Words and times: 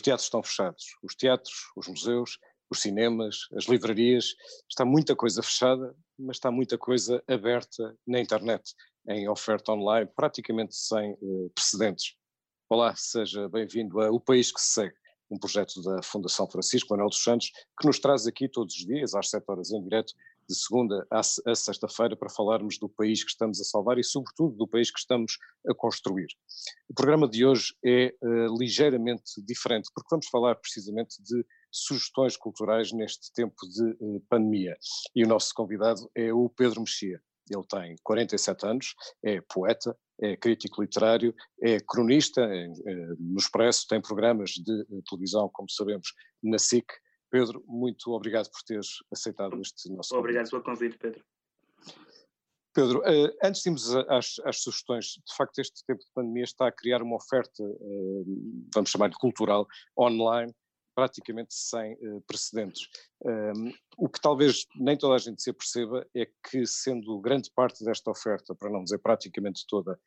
Os 0.00 0.02
teatros 0.02 0.24
estão 0.28 0.42
fechados. 0.42 0.96
Os 1.02 1.14
teatros, 1.14 1.54
os 1.76 1.86
museus, 1.86 2.38
os 2.70 2.80
cinemas, 2.80 3.40
as 3.54 3.64
livrarias, 3.64 4.34
está 4.66 4.82
muita 4.82 5.14
coisa 5.14 5.42
fechada, 5.42 5.94
mas 6.18 6.38
está 6.38 6.50
muita 6.50 6.78
coisa 6.78 7.22
aberta 7.28 7.94
na 8.06 8.18
internet, 8.18 8.74
em 9.06 9.28
oferta 9.28 9.72
online, 9.72 10.10
praticamente 10.16 10.74
sem 10.74 11.12
uh, 11.20 11.50
precedentes. 11.54 12.14
Olá, 12.66 12.94
seja 12.96 13.46
bem-vindo 13.50 14.00
a 14.00 14.10
O 14.10 14.18
País 14.18 14.50
que 14.50 14.58
se 14.58 14.68
Segue, 14.68 14.96
um 15.30 15.38
projeto 15.38 15.82
da 15.82 16.02
Fundação 16.02 16.50
Francisco 16.50 16.94
Manuel 16.94 17.10
dos 17.10 17.22
Santos, 17.22 17.50
que 17.78 17.86
nos 17.86 17.98
traz 17.98 18.26
aqui 18.26 18.48
todos 18.48 18.76
os 18.76 18.86
dias, 18.86 19.14
às 19.14 19.28
7 19.28 19.44
horas 19.48 19.70
em 19.70 19.82
direto, 19.82 20.14
de 20.50 20.58
segunda 20.58 21.06
a, 21.10 21.22
sexta-feira, 21.22 22.16
para 22.16 22.28
falarmos 22.28 22.76
do 22.78 22.88
país 22.88 23.22
que 23.22 23.30
estamos 23.30 23.60
a 23.60 23.64
salvar 23.64 23.98
e, 23.98 24.04
sobretudo, 24.04 24.56
do 24.56 24.66
país 24.66 24.90
que 24.90 24.98
estamos 24.98 25.38
a 25.68 25.72
construir. 25.74 26.26
O 26.88 26.94
programa 26.94 27.28
de 27.28 27.46
hoje 27.46 27.72
é 27.84 28.12
uh, 28.20 28.58
ligeiramente 28.58 29.40
diferente, 29.46 29.88
porque 29.94 30.08
vamos 30.10 30.26
falar 30.26 30.56
precisamente 30.56 31.22
de 31.22 31.44
sugestões 31.70 32.36
culturais 32.36 32.92
neste 32.92 33.32
tempo 33.32 33.54
de 33.72 33.90
uh, 34.00 34.20
pandemia. 34.28 34.76
E 35.14 35.24
o 35.24 35.28
nosso 35.28 35.54
convidado 35.54 36.10
é 36.16 36.32
o 36.32 36.48
Pedro 36.48 36.80
Mexia. 36.80 37.20
Ele 37.48 37.66
tem 37.68 37.96
47 38.02 38.66
anos, 38.66 38.94
é 39.24 39.40
poeta, 39.40 39.96
é 40.20 40.36
crítico 40.36 40.82
literário, 40.82 41.34
é 41.62 41.78
cronista 41.80 42.42
é, 42.42 42.64
é, 42.64 42.94
no 43.18 43.38
Expresso, 43.38 43.86
tem 43.88 44.00
programas 44.00 44.50
de 44.50 45.02
televisão, 45.08 45.48
como 45.52 45.70
sabemos, 45.70 46.08
na 46.42 46.58
SIC. 46.58 46.86
Pedro, 47.30 47.64
muito 47.66 48.10
obrigado 48.10 48.50
por 48.50 48.62
teres 48.62 48.98
aceitado 49.12 49.60
este 49.60 49.88
nosso 49.90 50.16
Obrigado 50.16 50.50
pelo 50.50 50.62
convite, 50.62 50.98
Pedro. 50.98 51.24
Pedro, 52.72 53.00
uh, 53.00 53.36
antes 53.42 53.62
de 53.62 53.68
irmos 53.68 53.94
às, 54.08 54.38
às, 54.44 54.62
sugestões, 54.62 55.20
de 55.26 55.34
facto 55.36 55.58
este 55.58 55.84
tempo 55.84 56.00
de 56.00 56.10
pandemia 56.14 56.44
está 56.44 56.68
a 56.68 56.72
criar 56.72 57.02
uma 57.02 57.16
oferta, 57.16 57.62
uh, 57.62 58.66
vamos 58.72 58.90
chamar 58.90 59.10
de 59.10 59.16
cultural, 59.16 59.66
online, 59.98 60.54
praticamente 60.94 61.54
sem 61.54 61.94
uh, 61.94 62.20
precedentes. 62.26 62.88
O 63.96 64.08
que 64.08 64.20
talvez 64.20 64.66
nem 64.76 64.96
toda 64.96 65.14
a 65.14 65.18
gente 65.18 65.42
se 65.42 65.50
aperceba 65.50 66.06
é 66.14 66.26
que, 66.48 66.66
sendo 66.66 67.20
grande 67.20 67.50
parte 67.54 67.84
desta 67.84 68.10
oferta, 68.10 68.54
para 68.54 68.70
não 68.70 68.82
dizer 68.82 68.98
praticamente 68.98 69.66
toda, 69.68 69.98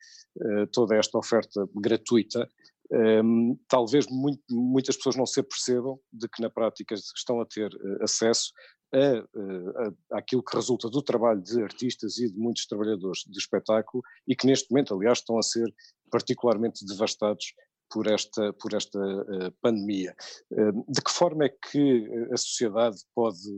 toda 0.72 0.96
esta 0.96 1.16
oferta 1.16 1.68
gratuita, 1.74 2.48
um, 2.92 3.58
talvez 3.68 4.06
muito, 4.08 4.42
muitas 4.50 4.96
pessoas 4.96 5.16
não 5.16 5.26
se 5.26 5.40
apercebam 5.40 5.98
de 6.12 6.28
que 6.28 6.42
na 6.42 6.50
prática 6.50 6.94
estão 6.94 7.40
a 7.40 7.46
ter 7.46 7.74
uh, 7.74 8.02
acesso 8.02 8.52
a, 8.92 10.16
a, 10.16 10.18
aquilo 10.18 10.42
que 10.42 10.54
resulta 10.54 10.88
do 10.88 11.02
trabalho 11.02 11.42
de 11.42 11.62
artistas 11.62 12.18
e 12.18 12.30
de 12.30 12.38
muitos 12.38 12.66
trabalhadores 12.66 13.24
de 13.26 13.38
espetáculo 13.38 14.02
e 14.26 14.36
que 14.36 14.46
neste 14.46 14.70
momento, 14.70 14.94
aliás, 14.94 15.18
estão 15.18 15.38
a 15.38 15.42
ser 15.42 15.72
particularmente 16.10 16.84
devastados 16.86 17.54
por 17.90 18.06
esta, 18.06 18.52
por 18.54 18.74
esta 18.74 18.98
uh, 18.98 19.52
pandemia. 19.60 20.14
Uh, 20.50 20.84
de 20.88 21.00
que 21.02 21.10
forma 21.10 21.44
é 21.44 21.48
que 21.48 22.08
a 22.32 22.36
sociedade 22.36 22.98
pode, 23.14 23.48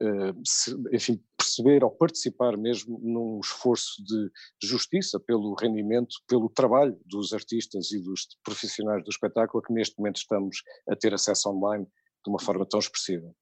uh, 0.00 0.40
se, 0.44 0.74
enfim, 0.92 1.22
perceber 1.50 1.82
ou 1.82 1.90
participar 1.90 2.56
mesmo 2.56 2.98
num 3.02 3.40
esforço 3.40 4.02
de 4.04 4.30
justiça 4.62 5.18
pelo 5.18 5.54
rendimento, 5.54 6.14
pelo 6.28 6.48
trabalho 6.48 6.98
dos 7.04 7.32
artistas 7.32 7.90
e 7.90 8.00
dos 8.00 8.26
profissionais 8.44 9.02
do 9.02 9.10
espetáculo 9.10 9.62
que 9.62 9.72
neste 9.72 9.98
momento 9.98 10.16
estamos 10.16 10.62
a 10.88 10.94
ter 10.94 11.12
acesso 11.12 11.50
online 11.50 11.84
de 11.84 12.30
uma 12.30 12.40
forma 12.40 12.66
tão 12.66 12.78
expressiva? 12.78 13.32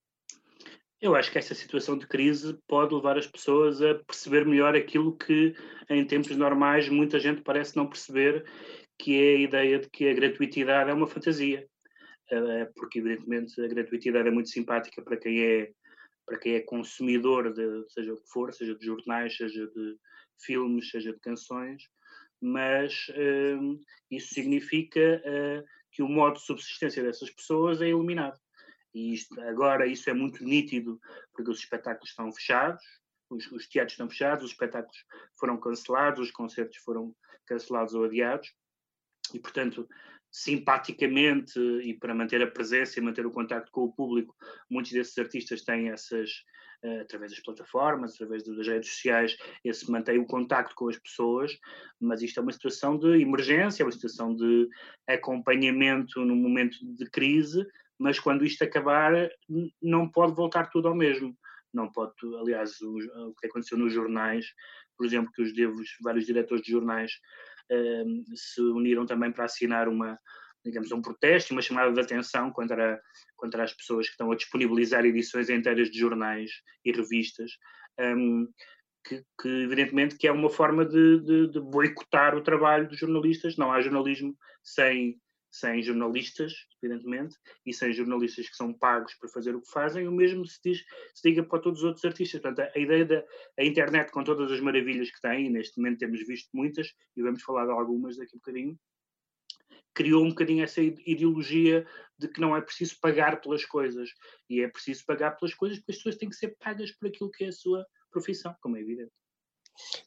Eu 1.01 1.14
acho 1.14 1.31
que 1.31 1.39
esta 1.39 1.55
situação 1.55 1.97
de 1.97 2.09
crise 2.09 2.59
pode 2.67 2.92
levar 2.95 3.17
as 3.17 3.27
pessoas 3.27 3.81
a 3.81 3.95
perceber 3.95 4.45
melhor 4.45 4.75
aquilo 4.75 5.17
que, 5.17 5.55
em 5.89 6.05
tempos 6.05 6.36
normais, 6.36 6.89
muita 6.89 7.20
gente 7.20 7.42
parece 7.42 7.77
não 7.77 7.86
perceber, 7.86 8.45
que 8.98 9.17
é 9.17 9.36
a 9.36 9.40
ideia 9.40 9.79
de 9.79 9.89
que 9.89 10.08
a 10.08 10.14
gratuitidade 10.14 10.90
é 10.90 10.95
uma 10.95 11.07
fantasia. 11.07 11.69
Eh, 12.30 12.69
porque, 12.75 12.98
evidentemente, 12.98 13.61
a 13.61 13.69
gratuitidade 13.69 14.29
é 14.29 14.30
muito 14.30 14.48
simpática 14.48 15.01
para 15.01 15.17
quem 15.17 15.40
é, 15.40 15.70
para 16.28 16.39
quem 16.39 16.55
é 16.55 16.61
consumidor, 16.61 17.52
de, 17.52 17.90
seja 17.90 18.12
o 18.12 18.20
que 18.20 18.28
for, 18.28 18.52
seja 18.52 18.74
de 18.74 18.84
jornais, 18.84 19.34
seja 19.34 19.66
de 19.66 19.96
filmes, 20.39 20.90
seja 20.90 21.12
de 21.12 21.18
canções, 21.20 21.83
mas 22.40 23.08
uh, 23.08 23.80
isso 24.11 24.34
significa 24.34 25.22
uh, 25.24 25.64
que 25.90 26.02
o 26.02 26.08
modo 26.08 26.34
de 26.34 26.44
subsistência 26.44 27.02
dessas 27.02 27.30
pessoas 27.30 27.80
é 27.80 27.89
eliminado. 27.89 28.39
E 28.94 29.14
isto, 29.14 29.40
agora 29.40 29.86
isso 29.86 30.08
é 30.11 30.12
muito 30.12 30.44
nítido, 30.44 31.00
porque 31.33 31.50
os 31.50 31.58
espetáculos 31.58 32.11
estão 32.11 32.30
fechados, 32.33 32.83
os, 33.30 33.50
os 33.50 33.66
teatros 33.66 33.95
estão 33.95 34.08
fechados, 34.08 34.45
os 34.45 34.50
espetáculos 34.50 35.05
foram 35.39 35.58
cancelados, 35.58 36.20
os 36.20 36.30
concertos 36.30 36.77
foram 36.78 37.14
cancelados 37.46 37.95
ou 37.95 38.05
adiados, 38.05 38.52
e, 39.34 39.40
portanto, 39.40 39.89
simpaticamente 40.30 41.58
e 41.58 41.94
para 41.94 42.14
manter 42.14 42.42
a 42.42 42.50
presença 42.50 42.98
e 42.98 43.02
manter 43.02 43.27
o 43.27 43.30
contacto 43.30 43.70
com 43.72 43.84
o 43.84 43.92
público, 43.92 44.34
muitos 44.70 44.92
desses 44.92 45.16
artistas 45.18 45.62
têm 45.62 45.89
essas, 45.89 46.30
uh, 46.84 47.00
através 47.00 47.33
das 47.33 47.40
plataformas, 47.40 48.14
através 48.14 48.44
das 48.44 48.66
redes 48.66 48.90
sociais, 48.90 49.36
esse 49.64 49.90
mantém 49.90 50.18
o 50.18 50.27
contacto 50.27 50.74
com 50.74 50.89
as 50.89 50.98
pessoas, 50.98 51.58
mas 52.00 52.22
isto 52.22 52.39
é 52.39 52.42
uma 52.42 52.52
situação 52.52 52.98
de 52.98 53.20
emergência, 53.20 53.83
é 53.83 53.86
uma 53.86 53.92
situação 53.92 54.34
de 54.34 54.68
acompanhamento 55.06 56.20
no 56.24 56.36
momento 56.36 56.77
de 56.83 57.08
crise, 57.10 57.66
mas 57.98 58.20
quando 58.20 58.45
isto 58.45 58.62
acabar 58.62 59.12
não 59.83 60.08
pode 60.08 60.34
voltar 60.34 60.70
tudo 60.70 60.89
ao 60.89 60.95
mesmo. 60.95 61.36
Não 61.72 61.90
pode, 61.90 62.14
aliás, 62.40 62.80
o, 62.80 62.96
o 63.28 63.34
que 63.34 63.46
aconteceu 63.46 63.77
nos 63.77 63.92
jornais, 63.92 64.46
por 64.96 65.05
exemplo, 65.05 65.30
que 65.33 65.42
os 65.42 65.52
devos, 65.52 65.96
vários 66.02 66.24
diretores 66.24 66.62
de 66.62 66.72
jornais 66.72 67.12
se 68.34 68.61
uniram 68.61 69.06
também 69.06 69.33
para 69.33 69.45
assinar 69.45 69.89
uma, 69.89 70.18
digamos, 70.64 70.90
um 70.92 71.02
protesto, 71.02 71.52
uma 71.52 71.62
chamada 71.62 71.92
de 71.92 72.01
atenção 72.01 72.51
contra, 72.51 73.01
contra 73.36 73.64
as 73.64 73.73
pessoas 73.73 74.06
que 74.06 74.12
estão 74.12 74.30
a 74.30 74.36
disponibilizar 74.36 75.05
edições 75.05 75.51
inteiras 75.51 75.90
de 75.90 75.98
jornais 75.98 76.51
e 76.84 76.92
revistas, 76.92 77.52
um, 77.98 78.02
ehm, 78.02 78.46
que, 79.05 79.24
que, 79.40 79.48
evidentemente 79.48 80.17
que 80.17 80.27
é 80.27 80.33
uma 80.33 80.51
forma 80.51 80.84
de, 80.84 81.20
de, 81.20 81.48
de, 81.48 81.61
boicotar 81.61 82.36
o 82.36 82.42
trabalho 82.42 82.89
dos 82.89 82.98
jornalistas. 82.98 83.57
Não 83.57 83.73
há 83.73 83.80
jornalismo 83.80 84.36
sem 84.62 85.18
sem 85.51 85.83
jornalistas, 85.83 86.53
evidentemente, 86.83 87.36
e 87.64 87.73
sem 87.73 87.92
jornalistas 87.92 88.48
que 88.48 88.57
são 88.57 88.73
pagos 88.73 89.14
para 89.14 89.29
fazer 89.29 89.55
o 89.55 89.63
que 89.63 89.70
fazem, 89.70 90.07
o 90.07 90.13
mesmo 90.13 90.47
se, 90.47 90.59
diz, 90.63 90.85
se 91.14 91.29
diga 91.29 91.42
para 91.42 91.61
todos 91.61 91.81
os 91.81 91.85
outros 91.85 92.05
artistas. 92.05 92.41
Portanto, 92.41 92.70
a, 92.75 92.79
ideia 92.79 93.05
da 93.05 93.25
a 93.58 93.64
internet, 93.64 94.11
com 94.11 94.23
todas 94.23 94.51
as 94.53 94.61
maravilhas 94.61 95.11
que 95.11 95.20
tem, 95.20 95.47
e 95.47 95.51
neste 95.51 95.79
momento 95.79 95.98
temos 95.98 96.27
visto 96.27 96.48
muitas, 96.53 96.92
e 97.17 97.23
vamos 97.23 97.42
falar 97.42 97.64
de 97.64 97.73
algumas 97.73 98.17
daqui 98.17 98.37
a 98.37 98.39
bocadinho, 98.39 98.79
criou 99.95 100.25
um 100.25 100.29
bocadinho 100.29 100.63
essa 100.63 100.81
ideologia 100.81 101.87
de 102.17 102.29
que 102.29 102.41
não 102.41 102.57
é 102.57 102.61
preciso 102.61 102.97
pagar 103.01 103.41
pelas 103.41 103.64
coisas, 103.64 104.11
e 104.48 104.61
é 104.61 104.69
preciso 104.69 105.05
pagar 105.07 105.37
pelas 105.37 105.55
coisas 105.55 105.79
porque 105.79 105.92
as 105.92 105.97
pessoas 105.97 106.17
têm 106.17 106.29
que 106.29 106.37
ser 106.37 106.57
pagas 106.58 106.92
por 106.92 107.08
aquilo 107.08 107.31
que 107.31 107.45
é 107.45 107.48
a 107.48 107.53
sua 107.53 107.87
profissão, 108.11 108.55
como 108.61 108.77
é 108.77 108.81
evidente. 108.81 109.13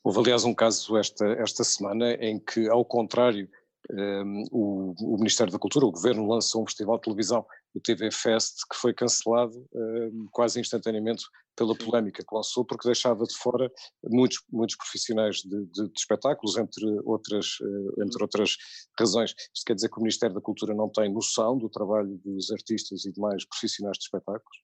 Houve, 0.04 0.20
aliás, 0.20 0.44
um 0.44 0.54
caso 0.54 0.98
esta, 0.98 1.26
esta 1.34 1.64
semana 1.64 2.14
em 2.16 2.40
que, 2.40 2.68
ao 2.68 2.84
contrário 2.84 3.50
um, 3.92 4.44
o, 4.52 4.94
o, 5.00 5.18
Ministério 5.18 5.52
da 5.52 5.60
Cultura, 5.60 5.86
o 5.86 5.92
Governo 5.92 6.28
lançou 6.28 6.64
um 6.64 6.66
festival 6.66 6.98
de 6.98 7.04
televisão, 7.04 7.46
o 7.74 7.80
TV 7.80 8.10
Fest, 8.12 8.62
que 8.70 8.78
foi 8.78 8.94
cancelado 8.94 9.68
um, 9.74 10.28
quase 10.32 10.60
instantaneamente 10.60 11.24
pela 11.56 11.76
polémica 11.76 12.24
que 12.24 12.36
lançou, 12.36 12.66
porque 12.66 12.88
deixava 12.88 13.26
de 13.26 13.36
fora 13.36 13.70
muitos, 14.04 14.42
muitos 14.50 14.78
profissionais 14.78 15.38
de, 15.38 15.66
de, 15.66 15.88
de 15.88 16.00
espetáculos, 16.00 16.58
entre 16.58 16.86
outras, 17.04 17.60
uh, 17.60 18.04
entre 18.04 18.22
outras 18.22 18.56
razões. 18.98 19.36
Isto 19.54 19.66
quer 19.66 19.76
dizer 19.76 19.90
que 19.90 19.98
o 19.98 20.02
Ministério 20.02 20.36
da 20.36 20.42
Cultura 20.42 20.74
não 20.74 20.90
tem 20.90 21.12
noção 21.12 21.58
do 21.58 21.70
trabalho 21.70 22.20
dos 22.24 22.52
artistas 22.52 23.06
e 23.06 23.12
demais 23.12 23.46
profissionais 23.46 23.98
de 23.98 24.06
espetáculos? 24.06 24.58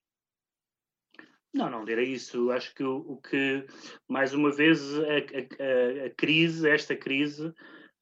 Não, 1.53 1.69
não 1.69 1.83
direi 1.83 2.13
isso. 2.13 2.51
Acho 2.51 2.73
que 2.75 2.83
o, 2.83 2.97
o 2.97 3.17
que, 3.17 3.65
mais 4.07 4.33
uma 4.33 4.51
vez, 4.51 4.79
a, 4.99 4.99
a, 4.99 6.05
a, 6.05 6.09
crise, 6.11 6.69
esta 6.69 6.95
crise, 6.95 7.53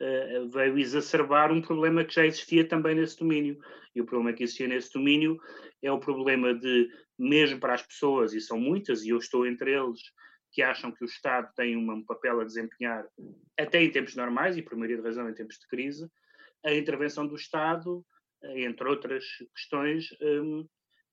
uh, 0.02 0.50
veio 0.50 0.78
exacerbar 0.78 1.52
um 1.52 1.62
problema 1.62 2.04
que 2.04 2.14
já 2.14 2.26
existia 2.26 2.68
também 2.68 2.96
nesse 2.96 3.20
domínio. 3.20 3.60
E 3.96 4.02
o 4.02 4.06
problema 4.06 4.34
que 4.34 4.44
existia 4.44 4.68
nesse 4.68 4.94
domínio 4.94 5.40
é 5.82 5.92
o 5.92 6.00
problema 6.00 6.54
de, 6.54 6.90
mesmo 7.18 7.60
para 7.60 7.74
as 7.74 7.82
pessoas, 7.82 8.34
e 8.34 8.42
são 8.42 8.60
muitas, 8.60 9.04
e 9.04 9.10
eu 9.10 9.18
estou 9.18 9.46
entre 9.46 9.74
eles, 9.74 10.02
que 10.52 10.62
acham 10.62 10.92
que 10.92 11.04
o 11.04 11.06
Estado 11.06 11.52
tem 11.56 11.76
um 11.76 12.04
papel 12.04 12.40
a 12.40 12.46
desempenhar, 12.46 13.06
até 13.60 13.84
em 13.84 13.92
tempos 13.92 14.16
normais, 14.16 14.58
e 14.58 14.62
por 14.62 14.78
maioria 14.78 14.98
de 14.98 15.04
razão 15.04 15.30
em 15.30 15.34
tempos 15.34 15.58
de 15.60 15.68
crise, 15.68 16.10
a 16.64 16.74
intervenção 16.74 17.28
do 17.28 17.36
Estado, 17.36 18.06
eh, 18.42 18.64
entre 18.64 18.88
outras 18.88 19.24
questões, 19.54 20.10
um, 20.22 20.62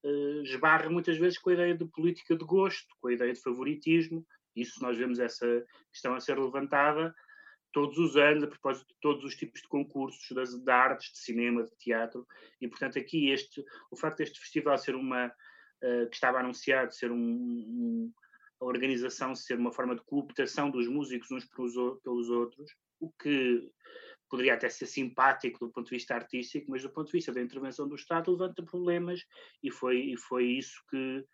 uh, 0.03 0.41
esbarra 0.43 0.89
muitas 0.89 1.17
vezes 1.17 1.37
com 1.37 1.49
a 1.49 1.53
ideia 1.53 1.75
de 1.75 1.85
política 1.85 2.35
de 2.35 2.45
gosto, 2.45 2.87
com 2.99 3.09
a 3.09 3.13
ideia 3.13 3.33
de 3.33 3.41
favoritismo. 3.41 4.25
Isso 4.55 4.81
nós 4.81 4.97
vemos 4.97 5.19
essa 5.19 5.63
questão 5.91 6.15
a 6.15 6.19
ser 6.19 6.39
levantada 6.39 7.13
todos 7.73 7.97
os 7.97 8.15
anos, 8.15 8.43
a 8.43 8.47
propósito 8.47 8.87
de 8.87 8.99
todos 9.01 9.25
os 9.25 9.35
tipos 9.35 9.61
de 9.61 9.67
concursos, 9.67 10.31
das, 10.31 10.55
de 10.55 10.71
artes, 10.71 11.11
de 11.11 11.17
cinema, 11.17 11.63
de 11.63 11.75
teatro, 11.75 12.25
e 12.61 12.67
portanto 12.67 12.97
aqui 12.97 13.31
este, 13.31 13.65
o 13.91 13.97
facto 13.97 14.19
deste 14.19 14.39
festival 14.39 14.77
ser 14.77 14.95
uma, 14.95 15.27
uh, 15.27 16.09
que 16.09 16.15
estava 16.15 16.39
anunciado 16.39 16.93
ser 16.93 17.11
um, 17.11 17.17
um, 17.17 18.13
a 18.61 18.65
organização 18.65 19.35
ser 19.35 19.57
uma 19.57 19.73
forma 19.73 19.95
de 19.95 20.03
cooptação 20.03 20.69
dos 20.69 20.87
músicos 20.87 21.31
uns 21.31 21.45
pelos, 21.45 21.73
pelos 22.01 22.29
outros, 22.29 22.71
o 22.99 23.11
que 23.11 23.69
poderia 24.29 24.53
até 24.53 24.69
ser 24.69 24.85
simpático 24.85 25.65
do 25.65 25.71
ponto 25.71 25.85
de 25.85 25.95
vista 25.95 26.15
artístico, 26.15 26.69
mas 26.69 26.83
do 26.83 26.89
ponto 26.89 27.07
de 27.07 27.13
vista 27.13 27.33
da 27.33 27.41
intervenção 27.41 27.87
do 27.87 27.95
Estado 27.95 28.31
levanta 28.31 28.63
problemas 28.63 29.25
e 29.61 29.69
foi, 29.69 29.97
e 29.97 30.17
foi 30.17 30.45
isso 30.45 30.81
que 30.89 31.25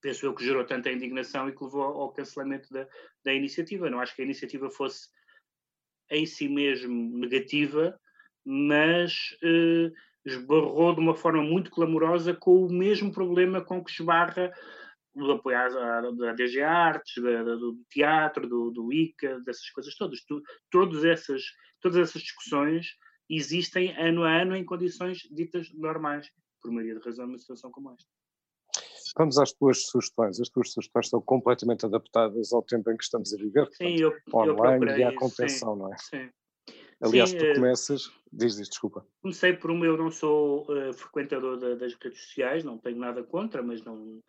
penso 0.00 0.26
eu 0.26 0.34
que 0.34 0.44
gerou 0.44 0.64
tanta 0.64 0.90
indignação 0.90 1.48
e 1.48 1.54
que 1.54 1.64
levou 1.64 1.82
ao 1.82 2.12
cancelamento 2.12 2.72
da, 2.72 2.86
da 3.24 3.32
iniciativa. 3.32 3.90
Não 3.90 4.00
acho 4.00 4.14
que 4.14 4.22
a 4.22 4.24
iniciativa 4.24 4.70
fosse 4.70 5.08
em 6.10 6.26
si 6.26 6.48
mesmo 6.48 7.18
negativa, 7.18 7.98
mas 8.44 9.36
eh, 9.42 9.90
esbarrou 10.24 10.94
de 10.94 11.00
uma 11.00 11.14
forma 11.14 11.42
muito 11.42 11.70
clamorosa 11.70 12.34
com 12.34 12.64
o 12.64 12.72
mesmo 12.72 13.12
problema 13.12 13.60
com 13.60 13.82
que 13.82 13.90
esbarra 13.90 14.52
o 15.14 15.32
apoio 15.32 15.56
da 16.16 16.32
DG 16.32 16.62
Artes, 16.62 17.22
da, 17.22 17.42
do 17.42 17.78
teatro, 17.90 18.46
do, 18.46 18.70
do 18.70 18.92
ICA, 18.92 19.40
dessas 19.40 19.70
coisas 19.70 19.94
todas. 19.96 20.22
Tu, 20.24 20.42
todas, 20.70 21.04
essas, 21.04 21.42
todas 21.80 21.96
essas 21.96 22.22
discussões 22.22 22.88
existem 23.28 23.96
ano 23.96 24.24
a 24.24 24.42
ano 24.42 24.54
em 24.54 24.64
condições 24.64 25.20
ditas 25.30 25.72
normais, 25.72 26.30
por 26.60 26.70
maioria 26.70 26.98
de 26.98 27.04
razão, 27.04 27.26
numa 27.26 27.38
situação 27.38 27.70
como 27.70 27.92
esta. 27.92 28.08
Vamos 29.16 29.38
às 29.38 29.52
tuas 29.52 29.86
sugestões. 29.86 30.40
As 30.40 30.48
tuas 30.48 30.72
sugestões 30.72 31.06
estão 31.06 31.20
completamente 31.20 31.86
adaptadas 31.86 32.52
ao 32.52 32.62
tempo 32.62 32.90
em 32.90 32.96
que 32.96 33.04
estamos 33.04 33.32
a 33.32 33.36
viver. 33.36 33.66
Portanto, 33.66 33.88
sim, 33.88 33.96
eu, 33.96 34.14
online 34.34 34.86
eu 34.86 34.98
e 34.98 35.04
à 35.04 35.14
contenção, 35.14 35.74
sim, 35.74 35.78
não 35.80 35.92
é? 35.92 35.96
Sim. 35.98 36.30
Aliás, 37.00 37.30
sim, 37.30 37.38
tu 37.38 37.44
eh, 37.44 37.54
começas. 37.54 38.10
Diz, 38.32 38.56
diz, 38.56 38.68
desculpa. 38.68 39.06
Comecei 39.22 39.52
por 39.52 39.70
um, 39.70 39.84
eu 39.84 39.96
não 39.96 40.10
sou 40.10 40.66
uh, 40.70 40.92
frequentador 40.92 41.58
da, 41.58 41.74
das 41.74 41.94
redes 41.94 42.22
sociais, 42.22 42.64
não 42.64 42.78
tenho 42.78 42.98
nada 42.98 43.22
contra, 43.22 43.62
mas 43.62 43.82
não, 43.82 44.20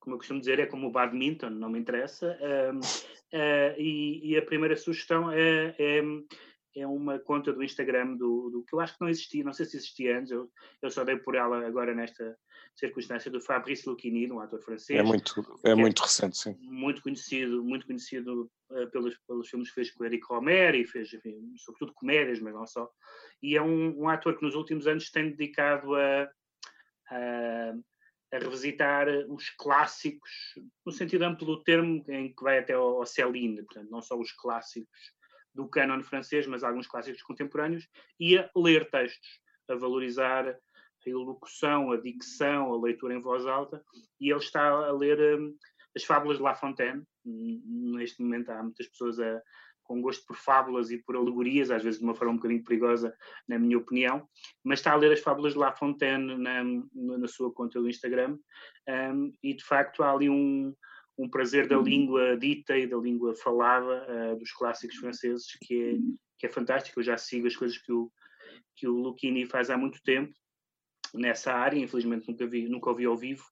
como 0.00 0.14
eu 0.14 0.18
costumo 0.18 0.40
dizer, 0.40 0.58
é 0.58 0.66
como 0.66 0.88
o 0.88 0.90
badminton, 0.90 1.50
não 1.50 1.68
me 1.68 1.78
interessa. 1.78 2.36
Uh, 2.40 2.78
uh, 2.78 3.74
e, 3.80 4.32
e, 4.32 4.36
a 4.36 4.42
primeira 4.42 4.76
sugestão 4.76 5.30
é, 5.30 5.74
é, 5.78 6.02
é, 6.76 6.86
uma 6.86 7.18
conta 7.18 7.52
do 7.52 7.64
Instagram 7.64 8.16
do, 8.16 8.50
do, 8.50 8.62
que 8.62 8.74
eu 8.74 8.80
acho 8.80 8.94
que 8.94 9.00
não 9.00 9.08
existia, 9.08 9.42
não 9.42 9.52
sei 9.52 9.64
se 9.64 9.78
existia 9.78 10.18
antes, 10.18 10.30
eu, 10.30 10.50
eu 10.82 10.90
só 10.90 11.04
dei 11.04 11.16
por 11.16 11.34
ela 11.34 11.66
agora 11.66 11.94
nesta 11.94 12.36
circunstância 12.74 13.30
do 13.30 13.40
Fabrice 13.40 13.88
Lucchini, 13.88 14.30
um 14.30 14.40
ator 14.40 14.60
francês. 14.60 14.98
É 14.98 15.02
muito, 15.02 15.60
é 15.64 15.74
muito 15.74 16.02
recente, 16.02 16.36
sim. 16.36 16.54
Muito 16.60 17.02
conhecido, 17.02 17.64
muito 17.64 17.86
conhecido 17.86 18.50
uh, 18.70 18.90
pelos, 18.90 19.16
pelos 19.26 19.48
filmes 19.48 19.68
que 19.70 19.74
fez 19.74 19.90
com 19.90 20.02
o 20.02 20.06
Eric 20.06 20.26
Romer 20.28 20.74
e 20.74 20.86
fez, 20.86 21.12
enfim, 21.14 21.54
sobretudo 21.56 21.94
comédias, 21.94 22.40
mas 22.40 22.52
não 22.52 22.66
só. 22.66 22.88
E 23.42 23.56
é 23.56 23.62
um, 23.62 24.02
um 24.02 24.08
ator 24.08 24.36
que 24.36 24.44
nos 24.44 24.54
últimos 24.54 24.86
anos 24.86 25.10
tem 25.10 25.30
dedicado 25.30 25.94
a, 25.94 26.28
a, 27.10 27.74
a, 28.34 28.38
revisitar 28.38 29.08
os 29.28 29.48
clássicos, 29.50 30.30
no 30.84 30.92
sentido 30.92 31.22
amplo 31.22 31.46
do 31.46 31.62
termo, 31.62 32.04
em 32.08 32.34
que 32.34 32.42
vai 32.42 32.58
até 32.58 32.74
ao, 32.74 32.98
ao 32.98 33.06
Céline, 33.06 33.64
portanto, 33.64 33.90
não 33.90 34.02
só 34.02 34.18
os 34.18 34.32
clássicos 34.32 35.15
do 35.56 35.66
canon 35.68 36.02
francês, 36.02 36.46
mas 36.46 36.62
alguns 36.62 36.86
clássicos 36.86 37.22
contemporâneos, 37.22 37.88
e 38.20 38.38
a 38.38 38.48
ler 38.54 38.88
textos, 38.90 39.40
a 39.68 39.74
valorizar 39.74 40.46
a 40.48 41.10
elocução, 41.10 41.92
a 41.92 41.96
dicção, 41.96 42.72
a 42.72 42.80
leitura 42.80 43.14
em 43.14 43.20
voz 43.20 43.46
alta, 43.46 43.82
e 44.20 44.30
ele 44.30 44.40
está 44.40 44.68
a 44.68 44.92
ler 44.92 45.38
um, 45.38 45.56
as 45.96 46.04
fábulas 46.04 46.36
de 46.36 46.42
La 46.42 46.54
Fontaine. 46.54 47.02
Neste 47.24 48.22
momento 48.22 48.50
há 48.50 48.62
muitas 48.62 48.88
pessoas 48.88 49.18
a, 49.18 49.40
com 49.84 50.02
gosto 50.02 50.26
por 50.26 50.36
fábulas 50.36 50.90
e 50.90 50.98
por 50.98 51.16
alegorias, 51.16 51.70
às 51.70 51.82
vezes 51.82 52.00
de 52.00 52.04
uma 52.04 52.14
forma 52.14 52.34
um 52.34 52.36
bocadinho 52.36 52.64
perigosa, 52.64 53.16
na 53.48 53.58
minha 53.58 53.78
opinião, 53.78 54.28
mas 54.64 54.80
está 54.80 54.92
a 54.92 54.96
ler 54.96 55.12
as 55.12 55.20
fábulas 55.20 55.52
de 55.52 55.58
La 55.60 55.72
Fontaine 55.72 56.36
na, 56.36 56.64
na 56.92 57.28
sua 57.28 57.52
conta 57.52 57.80
do 57.80 57.88
Instagram, 57.88 58.38
um, 59.14 59.32
e 59.42 59.54
de 59.54 59.64
facto 59.64 60.02
há 60.02 60.12
ali 60.12 60.28
um, 60.28 60.74
um 61.18 61.28
prazer 61.28 61.66
da 61.66 61.78
língua 61.78 62.36
dita 62.36 62.76
e 62.76 62.86
da 62.86 62.96
língua 62.96 63.34
falada 63.34 64.06
uh, 64.08 64.36
dos 64.36 64.52
clássicos 64.52 64.96
franceses 64.96 65.46
que 65.62 65.82
é, 65.82 65.92
que 66.38 66.46
é 66.46 66.48
fantástico. 66.48 67.00
Eu 67.00 67.04
já 67.04 67.16
sigo 67.16 67.46
as 67.46 67.56
coisas 67.56 67.78
que 67.78 67.92
o, 67.92 68.10
que 68.74 68.86
o 68.86 68.92
Lucchini 68.92 69.46
faz 69.46 69.70
há 69.70 69.76
muito 69.76 70.02
tempo 70.02 70.32
nessa 71.14 71.52
área, 71.52 71.78
infelizmente 71.78 72.28
nunca, 72.28 72.46
vi, 72.46 72.68
nunca 72.68 72.90
ouvi 72.90 73.06
ao 73.06 73.16
vivo, 73.16 73.44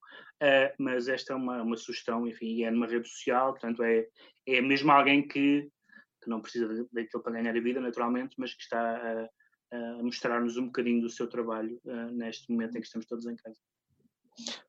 uh, 0.43 0.75
mas 0.79 1.09
esta 1.09 1.33
é 1.33 1.37
uma, 1.37 1.63
uma 1.63 1.77
sugestão, 1.77 2.27
enfim, 2.27 2.65
é 2.65 2.71
numa 2.71 2.87
rede 2.87 3.09
social, 3.09 3.53
portanto 3.53 3.83
é, 3.83 4.07
é 4.47 4.61
mesmo 4.61 4.91
alguém 4.93 5.27
que, 5.27 5.69
que 6.23 6.29
não 6.29 6.41
precisa 6.41 6.69
daquilo 6.93 7.23
para 7.23 7.33
ganhar 7.33 7.57
a 7.57 7.61
vida, 7.61 7.81
naturalmente, 7.81 8.35
mas 8.39 8.55
que 8.55 8.63
está 8.63 8.81
a, 8.97 9.29
a 9.73 10.03
mostrar-nos 10.03 10.57
um 10.57 10.67
bocadinho 10.67 11.01
do 11.01 11.09
seu 11.09 11.27
trabalho 11.27 11.81
uh, 11.85 12.11
neste 12.13 12.51
momento 12.51 12.77
em 12.77 12.81
que 12.81 12.87
estamos 12.87 13.07
todos 13.07 13.27
em 13.27 13.37
casa. 13.37 13.59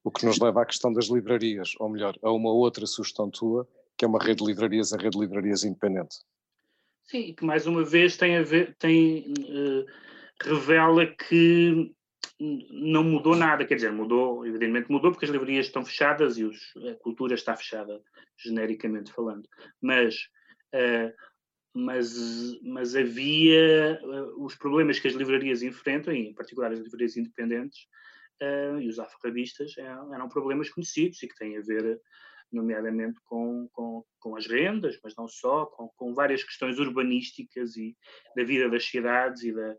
O 0.03 0.12
que 0.12 0.25
nos 0.25 0.39
leva 0.39 0.62
à 0.62 0.65
questão 0.65 0.94
das 0.94 1.06
livrarias, 1.06 1.73
ou 1.79 1.89
melhor, 1.89 2.15
a 2.21 2.31
uma 2.31 2.51
outra 2.51 2.85
sugestão 2.85 3.29
tua, 3.29 3.67
que 3.97 4.06
é 4.06 4.07
uma 4.07 4.19
rede 4.19 4.44
de 4.44 4.45
livrarias, 4.45 4.94
a 4.94 4.97
rede 4.97 5.17
de 5.17 5.19
livrarias 5.19 5.63
independente. 5.63 6.17
Sim, 7.03 7.33
que 7.33 7.45
mais 7.45 7.65
uma 7.67 7.83
vez 7.83 8.17
tem 8.17 8.38
a 8.38 8.44
ver, 8.44 8.75
tem, 8.77 9.33
uh, 9.50 9.85
revela 10.41 11.06
que 11.06 11.94
não 12.39 13.03
mudou 13.03 13.35
nada, 13.35 13.65
quer 13.65 13.75
dizer, 13.75 13.91
mudou, 13.91 14.45
evidentemente 14.45 14.91
mudou 14.91 15.12
porque 15.12 15.25
as 15.25 15.31
livrarias 15.31 15.68
estão 15.68 15.85
fechadas 15.85 16.38
e 16.38 16.44
os, 16.44 16.73
a 16.91 16.95
cultura 16.95 17.33
está 17.33 17.56
fechada, 17.56 18.01
genericamente 18.38 19.11
falando, 19.11 19.47
mas, 19.81 20.15
uh, 20.73 21.13
mas, 21.73 22.13
mas 22.61 22.95
havia 22.95 24.00
uh, 24.03 24.44
os 24.44 24.56
problemas 24.56 25.00
que 25.00 25.07
as 25.07 25.13
livrarias 25.13 25.63
enfrentam, 25.63 26.13
em 26.13 26.33
particular 26.33 26.71
as 26.71 26.79
livrarias 26.79 27.15
independentes 27.15 27.88
uh, 28.41 28.79
e 28.79 28.87
os 28.87 28.99
alfarrabistas, 28.99 29.77
eram, 29.77 30.13
eram, 30.13 30.29
problemas 30.29 30.69
conhecidos 30.69 31.21
e 31.23 31.27
que 31.27 31.35
têm 31.35 31.57
a 31.57 31.61
ver 31.61 31.99
nomeadamente 32.51 33.19
com, 33.25 33.67
com, 33.73 34.05
com 34.19 34.35
as 34.35 34.47
rendas, 34.47 34.99
mas 35.03 35.15
não 35.15 35.27
só, 35.27 35.65
com, 35.65 35.89
com 35.95 36.13
várias 36.13 36.43
questões 36.43 36.79
urbanísticas 36.79 37.75
e 37.75 37.95
da 38.35 38.43
vida 38.43 38.69
das 38.69 38.85
cidades 38.85 39.43
e 39.43 39.53
da, 39.53 39.75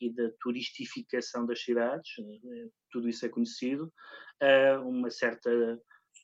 e 0.00 0.12
da 0.12 0.30
turistificação 0.40 1.46
das 1.46 1.62
cidades, 1.62 2.10
eh, 2.18 2.68
tudo 2.90 3.08
isso 3.08 3.26
é 3.26 3.28
conhecido, 3.28 3.92
uma 4.84 5.10
certa, 5.10 5.50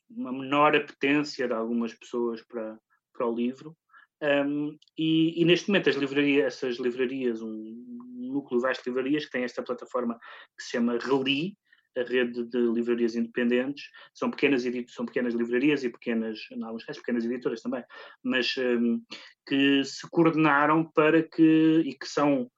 uma 0.09 0.33
menor 0.33 0.77
apetência 0.77 1.47
de 1.47 1.53
algumas 1.53 1.93
pessoas 1.93 2.43
para, 2.43 2.79
para 3.13 3.27
o 3.27 3.35
livro, 3.35 3.77
um, 4.23 4.79
e, 4.97 5.43
e, 5.43 5.45
neste 5.45 5.69
momento 5.69 5.91
as 5.91 5.97
livrarias, 5.97 6.47
essas 6.47 6.77
livrarias, 6.77 7.43
um 7.43 7.85
núcleo 8.33 8.61
vasto 8.61 8.83
de 8.83 8.91
livrarias 8.91 9.27
que 9.27 9.31
tem 9.31 9.45
esta 9.45 9.63
plataforma 9.63 10.19
que 10.57 10.65
se 10.65 10.71
chama 10.71 10.99
Reli, 10.99 11.55
a 11.97 12.03
rede 12.03 12.45
de 12.45 12.59
livrarias 12.59 13.17
independentes, 13.17 13.91
são 14.13 14.31
pequenas, 14.31 14.65
são 14.89 15.07
pequenas 15.07 15.35
livrarias 15.35 15.83
e 15.85 15.91
pequenas, 15.91 16.47
em 16.53 16.63
alguns 16.63 16.85
casos, 16.85 17.01
pequenas 17.01 17.25
editoras 17.25 17.63
também, 17.63 17.83
mas 18.23 18.55
um, 18.59 19.03
que 19.47 19.85
se 19.85 20.09
coordenaram 20.11 20.85
para 20.85 21.23
que, 21.23 21.83
e 21.85 21.95
que 21.95 22.07
são 22.07 22.51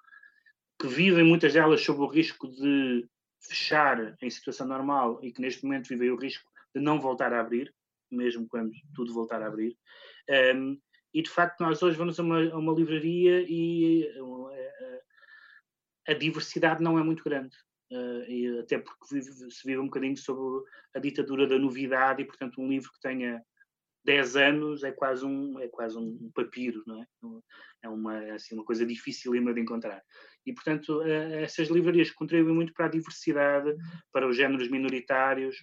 que 0.81 0.87
vivem 0.87 1.25
muitas 1.25 1.53
delas 1.53 1.81
sob 1.81 2.01
o 2.01 2.07
risco 2.07 2.49
de 2.49 3.07
fechar 3.41 4.17
em 4.23 4.31
situação 4.31 4.67
normal 4.67 5.19
e 5.23 5.33
que 5.33 5.41
neste 5.41 5.65
momento 5.65 5.89
vivem 5.89 6.11
o 6.11 6.17
risco 6.17 6.49
de 6.75 6.81
não 6.81 7.01
voltar 7.01 7.33
a 7.33 7.41
abrir, 7.41 7.75
mesmo 8.11 8.47
quando 8.49 8.73
tudo 8.95 9.13
voltar 9.13 9.43
a 9.43 9.47
abrir. 9.47 9.77
Um, 10.55 10.79
e 11.13 11.23
de 11.23 11.31
facto, 11.31 11.61
nós 11.61 11.83
hoje 11.83 11.97
vamos 11.97 12.19
a 12.21 12.23
uma, 12.23 12.51
a 12.51 12.57
uma 12.57 12.73
livraria 12.73 13.45
e 13.49 14.09
a, 14.17 14.23
uh, 14.23 14.51
a, 16.09 16.15
diversidade 16.15 16.83
não 16.83 16.99
é 16.99 17.03
muito 17.03 17.25
grande. 17.25 17.57
Uh, 17.91 18.23
e 18.29 18.59
até 18.59 18.79
porque 18.79 19.07
vive, 19.11 19.51
se 19.51 19.67
vive 19.67 19.79
um 19.79 19.87
bocadinho 19.87 20.17
sobre 20.17 20.63
a 20.95 20.99
ditadura 20.99 21.47
da 21.47 21.59
novidade 21.59 22.23
e, 22.23 22.25
portanto, 22.27 22.61
um 22.61 22.69
livro 22.69 22.93
que 22.93 23.01
tenha 23.01 23.43
10 24.05 24.37
anos 24.37 24.85
é 24.85 24.93
quase 24.93 25.25
um, 25.25 25.59
é 25.59 25.69
quase 25.69 25.99
um 25.99 26.31
papiro, 26.35 26.83
não 26.87 27.03
é? 27.03 27.07
É 27.83 27.89
uma, 27.89 28.19
assim, 28.35 28.55
uma 28.55 28.65
coisa 28.65 28.87
difícil 28.87 29.33
de 29.33 29.61
encontrar. 29.61 30.03
E, 30.47 30.53
portanto, 30.53 31.03
eh, 31.03 31.43
essas 31.43 31.69
livrarias 31.69 32.11
contribuem 32.11 32.55
muito 32.55 32.73
para 32.73 32.87
a 32.87 32.91
diversidade, 32.91 33.77
para 34.11 34.27
os 34.27 34.37
géneros 34.37 34.71
minoritários, 34.71 35.57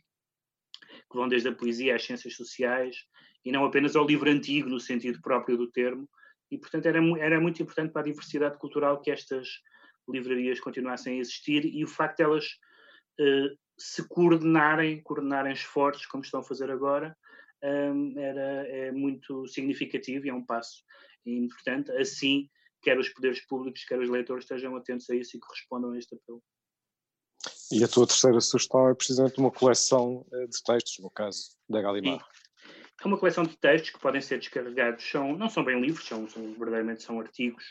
que 1.10 1.18
vão 1.18 1.28
desde 1.28 1.50
a 1.50 1.56
poesia 1.56 1.96
às 1.96 2.04
ciências 2.04 2.36
sociais, 2.36 2.98
e 3.44 3.52
não 3.52 3.66
apenas 3.66 3.96
ao 3.96 4.06
livro 4.06 4.30
antigo, 4.30 4.70
no 4.70 4.80
sentido 4.80 5.20
próprio 5.22 5.58
do 5.58 5.72
termo. 5.72 6.08
E, 6.52 6.58
portanto, 6.58 6.86
era, 6.86 7.00
era 7.20 7.40
muito 7.40 7.62
importante 7.62 7.92
para 7.92 8.02
a 8.02 8.06
diversidade 8.06 8.58
cultural 8.60 9.02
que 9.02 9.10
estas 9.10 9.48
livrarias 10.08 10.60
continuassem 10.60 11.18
a 11.18 11.20
existir 11.20 11.66
e 11.66 11.84
o 11.84 11.88
facto 11.88 12.18
de 12.18 12.24
elas 12.24 12.46
uh, 13.20 13.58
se 13.78 14.08
coordenarem, 14.08 15.02
coordenarem 15.02 15.54
esforços, 15.54 16.06
como 16.06 16.24
estão 16.24 16.40
a 16.40 16.44
fazer 16.44 16.72
agora, 16.72 17.16
um, 17.64 18.20
era, 18.20 18.68
é 18.68 18.92
muito 18.92 19.48
significativo 19.48 20.26
e 20.26 20.30
é 20.30 20.34
um 20.34 20.46
passo 20.46 20.84
importante. 21.26 21.92
Assim, 21.92 22.50
quer 22.82 22.98
os 22.98 23.10
poderes 23.10 23.46
públicos, 23.46 23.84
quer 23.86 24.00
os 24.00 24.10
leitores 24.10 24.44
estejam 24.44 24.76
atentos 24.76 25.10
a 25.10 25.16
isso 25.16 25.36
e 25.36 25.40
correspondam 25.40 25.92
a 25.92 25.98
este 25.98 26.16
apelo. 26.16 26.42
E 27.72 27.84
a 27.84 27.88
tua 27.88 28.08
terceira 28.08 28.40
sugestão 28.40 28.90
é 28.90 28.94
precisamente 28.94 29.40
uma 29.40 29.52
coleção 29.52 30.26
eh, 30.34 30.48
de 30.48 30.64
textos, 30.64 31.00
no 31.00 31.10
caso 31.10 31.56
da 31.68 31.82
Galimar. 31.82 32.26
É 33.04 33.08
uma 33.08 33.18
coleção 33.18 33.44
de 33.44 33.58
textos 33.58 33.92
que 33.92 34.00
podem 34.00 34.22
ser 34.22 34.40
descarregados, 34.40 35.04
são, 35.04 35.36
não 35.36 35.50
são 35.50 35.64
bem 35.64 35.80
livros, 35.80 36.08
são, 36.08 36.28
são 36.30 36.44
verdadeiramente 36.54 37.04
são 37.04 37.20
artigos, 37.20 37.64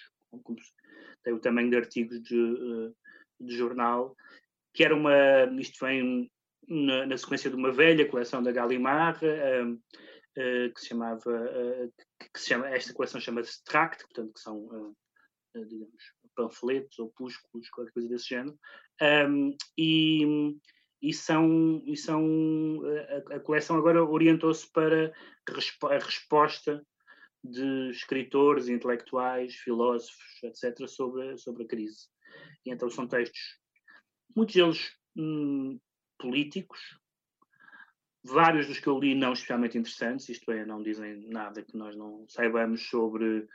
tem 1.24 1.32
o 1.32 1.40
tamanho 1.40 1.70
de 1.70 1.76
artigos 1.76 2.22
de, 2.22 2.36
eh, 2.36 2.92
de 3.40 3.56
jornal, 3.56 4.14
que 4.72 4.84
era 4.84 4.94
uma, 4.94 5.44
isto 5.58 5.84
vem 5.84 6.30
na, 6.68 7.06
na, 7.06 7.16
sequência 7.16 7.50
de 7.50 7.56
uma 7.56 7.72
velha 7.72 8.08
coleção 8.08 8.42
da 8.42 8.52
Gallimard, 8.52 9.18
uh, 9.24 9.72
uh, 9.72 10.74
que 10.74 10.80
se 10.80 10.88
chamava, 10.88 11.30
uh, 11.30 11.92
que 12.32 12.40
se 12.40 12.48
chama, 12.48 12.68
esta 12.68 12.92
coleção 12.92 13.20
chama-se 13.20 13.62
Tract, 13.64 14.04
portanto, 14.04 14.32
que 14.34 14.40
são, 14.40 14.94
digamos, 15.54 16.14
panfletos 16.36 16.98
ou 16.98 17.10
púsculos, 17.10 17.70
qualquer 17.70 17.92
coisa 17.92 18.08
desse 18.08 18.28
género, 18.28 18.58
um, 19.28 19.56
e, 19.78 20.56
e 21.00 21.12
são, 21.12 21.82
e 21.86 21.96
são 21.96 22.80
a, 23.30 23.36
a 23.36 23.40
coleção 23.40 23.76
agora 23.76 24.04
orientou-se 24.04 24.70
para 24.72 25.12
a 25.90 25.98
resposta 25.98 26.84
de 27.44 27.90
escritores, 27.90 28.68
intelectuais, 28.68 29.54
filósofos, 29.56 30.42
etc., 30.42 30.88
sobre, 30.88 31.36
sobre 31.36 31.64
a 31.64 31.66
crise. 31.66 32.08
E 32.64 32.72
então 32.72 32.88
são 32.88 33.06
textos, 33.06 33.60
muitos 34.34 34.54
deles 34.54 34.92
hum, 35.14 35.78
políticos, 36.18 36.80
vários 38.24 38.66
dos 38.66 38.80
que 38.80 38.86
eu 38.86 38.98
li 38.98 39.14
não 39.14 39.34
especialmente 39.34 39.76
interessantes, 39.76 40.28
isto 40.30 40.50
é, 40.50 40.64
não 40.64 40.82
dizem 40.82 41.28
nada 41.28 41.62
que 41.62 41.76
nós 41.76 41.94
não 41.94 42.24
saibamos 42.28 42.88
sobre 42.88 43.46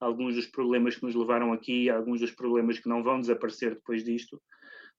alguns 0.00 0.34
dos 0.34 0.46
problemas 0.46 0.96
que 0.96 1.04
nos 1.04 1.14
levaram 1.14 1.52
aqui, 1.52 1.88
alguns 1.88 2.20
dos 2.20 2.32
problemas 2.32 2.80
que 2.80 2.88
não 2.88 3.02
vão 3.02 3.20
desaparecer 3.20 3.74
depois 3.76 4.04
disto, 4.04 4.42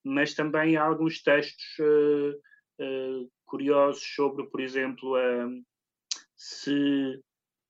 mas 0.04 0.34
também 0.34 0.78
há 0.78 0.84
alguns 0.84 1.22
textos 1.22 1.66
uh, 1.80 2.32
uh, 2.82 3.32
curiosos 3.46 4.04
sobre, 4.16 4.48
por 4.50 4.62
exemplo, 4.62 5.16
uh, 5.16 5.64
se, 6.36 7.22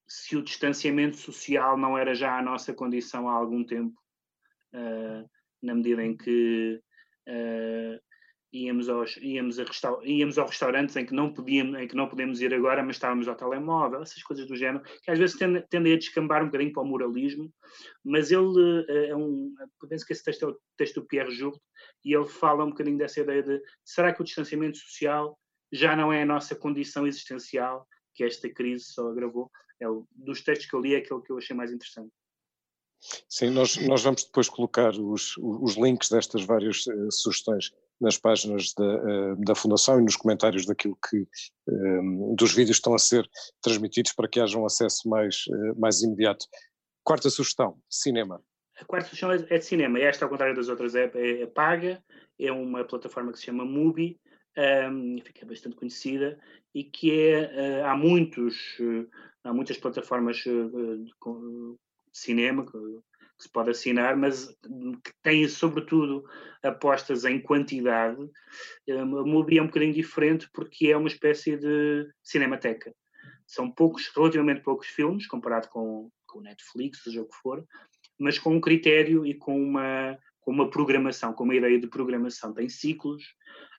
se 0.10 0.36
o 0.36 0.42
distanciamento 0.42 1.16
social 1.16 1.78
não 1.78 1.96
era 1.98 2.16
já 2.16 2.38
a 2.38 2.42
nossa 2.42 2.74
condição 2.74 3.30
há 3.30 3.34
algum 3.34 3.64
tempo, 3.64 3.96
na 5.62 5.76
medida 5.76 6.04
em 6.04 6.18
que 6.18 6.82
íamos 8.52 8.90
aos, 8.90 9.18
íamos, 9.18 9.60
a 9.60 9.66
íamos 10.04 10.38
aos 10.38 10.50
restaurantes 10.50 10.96
em 10.96 11.06
que, 11.06 11.14
não 11.14 11.32
podíamos, 11.32 11.80
em 11.80 11.88
que 11.88 11.96
não 11.96 12.08
podemos 12.08 12.42
ir 12.42 12.54
agora, 12.54 12.84
mas 12.84 12.96
estávamos 12.96 13.28
ao 13.28 13.36
telemóvel, 13.36 14.02
essas 14.02 14.24
coisas 14.24 14.48
do 14.48 14.56
género, 14.56 14.84
que 15.04 15.12
às 15.12 15.20
vezes 15.20 15.38
tendem, 15.38 15.94
a 15.94 15.98
descambar 15.98 16.42
um 16.42 16.48
bocadinho 16.48 16.74
para 16.74 16.84
o 16.84 16.86
moralismo, 16.86 17.54
mas 18.04 18.32
ele 18.32 18.86
eh, 18.90 19.10
é 19.10 19.16
um. 19.16 19.54
Penso 19.88 20.06
que 20.06 20.14
esse 20.14 20.24
texto 20.24 20.44
é 20.44 20.50
o 20.50 20.60
texto 20.78 21.02
do 21.02 21.08
Pierre 21.08 21.32
Jourde, 21.32 21.60
e 22.04 22.16
ele 22.16 22.28
fala 22.28 22.66
um 22.66 22.70
bocadinho 22.70 22.98
dessa 22.98 23.20
ideia 23.20 23.44
de 23.44 23.62
será 23.86 24.14
que 24.14 24.22
o 24.22 24.26
distanciamento 24.26 24.78
social 24.78 25.38
já 25.72 25.96
não 25.96 26.12
é 26.12 26.24
a 26.24 26.26
nossa 26.26 26.56
condição 26.56 27.06
existencial, 27.06 27.88
que 28.16 28.24
esta 28.24 28.50
crise 28.50 28.86
só 28.86 29.10
agravou? 29.10 29.52
É 29.80 29.88
o, 29.88 30.06
dos 30.14 30.42
textos 30.42 30.70
que 30.70 30.76
eu 30.76 30.82
li, 30.82 30.96
é 30.96 30.98
aquele 30.98 31.22
que 31.22 31.32
eu 31.32 31.38
achei 31.38 31.56
mais 31.56 31.72
interessante. 31.72 32.12
Sim, 33.30 33.52
nós, 33.52 33.78
nós 33.78 34.04
vamos 34.04 34.26
depois 34.26 34.50
colocar 34.50 34.92
os, 34.92 35.38
os 35.38 35.78
links 35.78 36.10
destas 36.10 36.44
várias 36.44 36.86
uh, 36.88 37.12
sugestões 37.12 37.72
nas 38.00 38.18
páginas 38.18 38.74
da, 38.74 38.84
uh, 38.84 39.36
da 39.38 39.56
Fundação 39.56 40.00
e 40.00 40.04
nos 40.04 40.16
comentários 40.16 40.66
daquilo 40.66 40.98
que 41.10 41.26
um, 41.68 42.36
dos 42.36 42.54
vídeos 42.54 42.78
estão 42.78 42.94
a 42.94 43.00
ser 43.00 43.30
transmitidos 43.62 44.14
para 44.14 44.28
que 44.28 44.40
haja 44.40 44.58
um 44.58 44.66
acesso 44.66 45.08
mais, 45.08 45.46
uh, 45.48 45.80
mais 45.80 46.02
imediato. 46.02 46.46
Quarta 47.04 47.30
sugestão, 47.30 47.80
cinema. 47.90 48.42
A 48.78 48.86
quarta 48.86 49.08
sugestão 49.08 49.32
é, 49.32 49.46
é 49.50 49.58
de 49.58 49.66
cinema. 49.66 50.00
Esta, 50.00 50.26
ao 50.26 50.30
contrário 50.30 50.56
das 50.56 50.68
outras, 50.68 50.94
é, 50.94 51.10
é, 51.16 51.42
é 51.42 51.46
paga. 51.46 52.04
É 52.38 52.52
uma 52.52 52.84
plataforma 52.86 53.32
que 53.32 53.40
se 53.40 53.46
chama 53.46 53.66
Mubi, 53.66 54.18
um, 54.92 55.20
fica 55.24 55.46
bastante 55.46 55.76
conhecida 55.76 56.40
e 56.74 56.86
que 56.86 57.12
é, 57.12 57.84
há 57.84 57.98
muitos, 57.98 58.78
há 59.44 59.54
muitas 59.54 59.78
plataformas 59.78 60.38
de, 60.38 60.70
de 61.04 61.14
cinema 62.12 62.66
que, 62.66 62.78
se 63.40 63.50
pode 63.50 63.70
assinar, 63.70 64.18
mas 64.18 64.48
que 65.04 65.14
têm 65.24 65.48
sobretudo 65.48 66.26
apostas 66.62 67.24
em 67.24 67.40
quantidade. 67.40 68.30
A 68.90 69.06
Mubi 69.06 69.58
é 69.58 69.62
um 69.62 69.68
bocadinho 69.68 69.94
diferente 69.94 70.50
porque 70.54 70.88
é 70.88 70.98
uma 70.98 71.08
espécie 71.08 71.56
de 71.56 72.12
cinemateca. 72.22 72.94
São 73.48 73.72
poucos, 73.72 74.12
relativamente 74.14 74.62
poucos 74.62 74.88
filmes, 74.88 75.26
comparado 75.26 75.70
com, 75.70 76.12
com 76.28 76.42
Netflix, 76.42 77.02
seja 77.02 77.22
o 77.22 77.26
que 77.26 77.36
for, 77.38 77.66
mas 78.20 78.38
com 78.38 78.54
um 78.54 78.62
critério 78.62 79.26
e 79.26 79.34
com 79.34 79.58
uma, 79.58 80.20
com 80.42 80.52
uma 80.52 80.70
programação, 80.70 81.34
com 81.34 81.46
uma 81.46 81.56
ideia 81.56 81.80
de 81.80 81.88
programação. 81.88 82.54
Tem 82.54 82.68
ciclos 82.68 83.24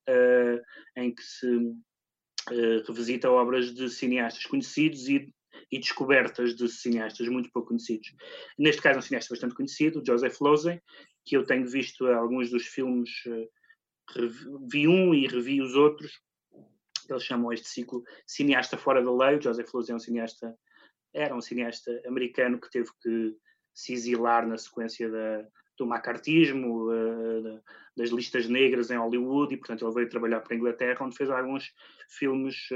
uh, 0.09 0.61
em 0.97 1.15
que 1.15 1.23
se 1.23 1.47
uh, 1.47 2.83
revisita 2.89 3.31
obras 3.31 3.75
de 3.75 3.91
cineastas 3.91 4.47
conhecidos 4.47 5.07
e 5.07 5.33
e 5.71 5.79
descobertas 5.79 6.55
de 6.55 6.69
cineastas 6.69 7.29
muito 7.29 7.51
pouco 7.51 7.69
conhecidos. 7.69 8.15
Neste 8.59 8.83
caso, 8.83 8.99
um 8.99 9.03
cineasta 9.03 9.33
bastante 9.35 9.55
conhecido, 9.55 10.03
Joseph 10.05 10.41
Losey, 10.41 10.81
que 11.25 11.37
eu 11.37 11.45
tenho 11.45 11.67
visto 11.67 12.07
alguns 12.07 12.51
dos 12.51 12.67
filmes, 12.67 13.11
eh, 13.27 13.49
vi 14.69 14.89
um 14.89 15.15
e 15.15 15.27
revi 15.27 15.61
os 15.61 15.75
outros. 15.75 16.21
Eles 17.09 17.25
chamam 17.25 17.53
este 17.53 17.69
ciclo 17.69 18.03
Cineasta 18.27 18.77
Fora 18.77 19.03
da 19.03 19.13
Lei. 19.13 19.37
O 19.37 19.43
Joseph 19.43 19.73
Losey 19.73 19.93
é 19.93 19.97
um 19.97 20.01
cineasta, 20.01 20.57
era 21.13 21.35
um 21.35 21.41
cineasta 21.41 22.01
americano 22.07 22.61
que 22.61 22.71
teve 22.71 22.91
que 23.03 23.37
se 23.75 23.93
exilar 23.93 24.47
na 24.47 24.59
sequência 24.59 25.09
da, 25.09 25.47
do 25.79 25.87
macartismo, 25.87 26.91
uh, 26.91 27.63
das 27.97 28.11
listas 28.11 28.49
negras 28.49 28.91
em 28.91 28.99
Hollywood, 28.99 29.55
e 29.55 29.57
portanto 29.57 29.85
ele 29.85 29.95
veio 29.95 30.09
trabalhar 30.09 30.41
para 30.41 30.55
a 30.55 30.57
Inglaterra, 30.57 31.05
onde 31.05 31.17
fez 31.17 31.31
alguns 31.31 31.73
filmes 32.09 32.69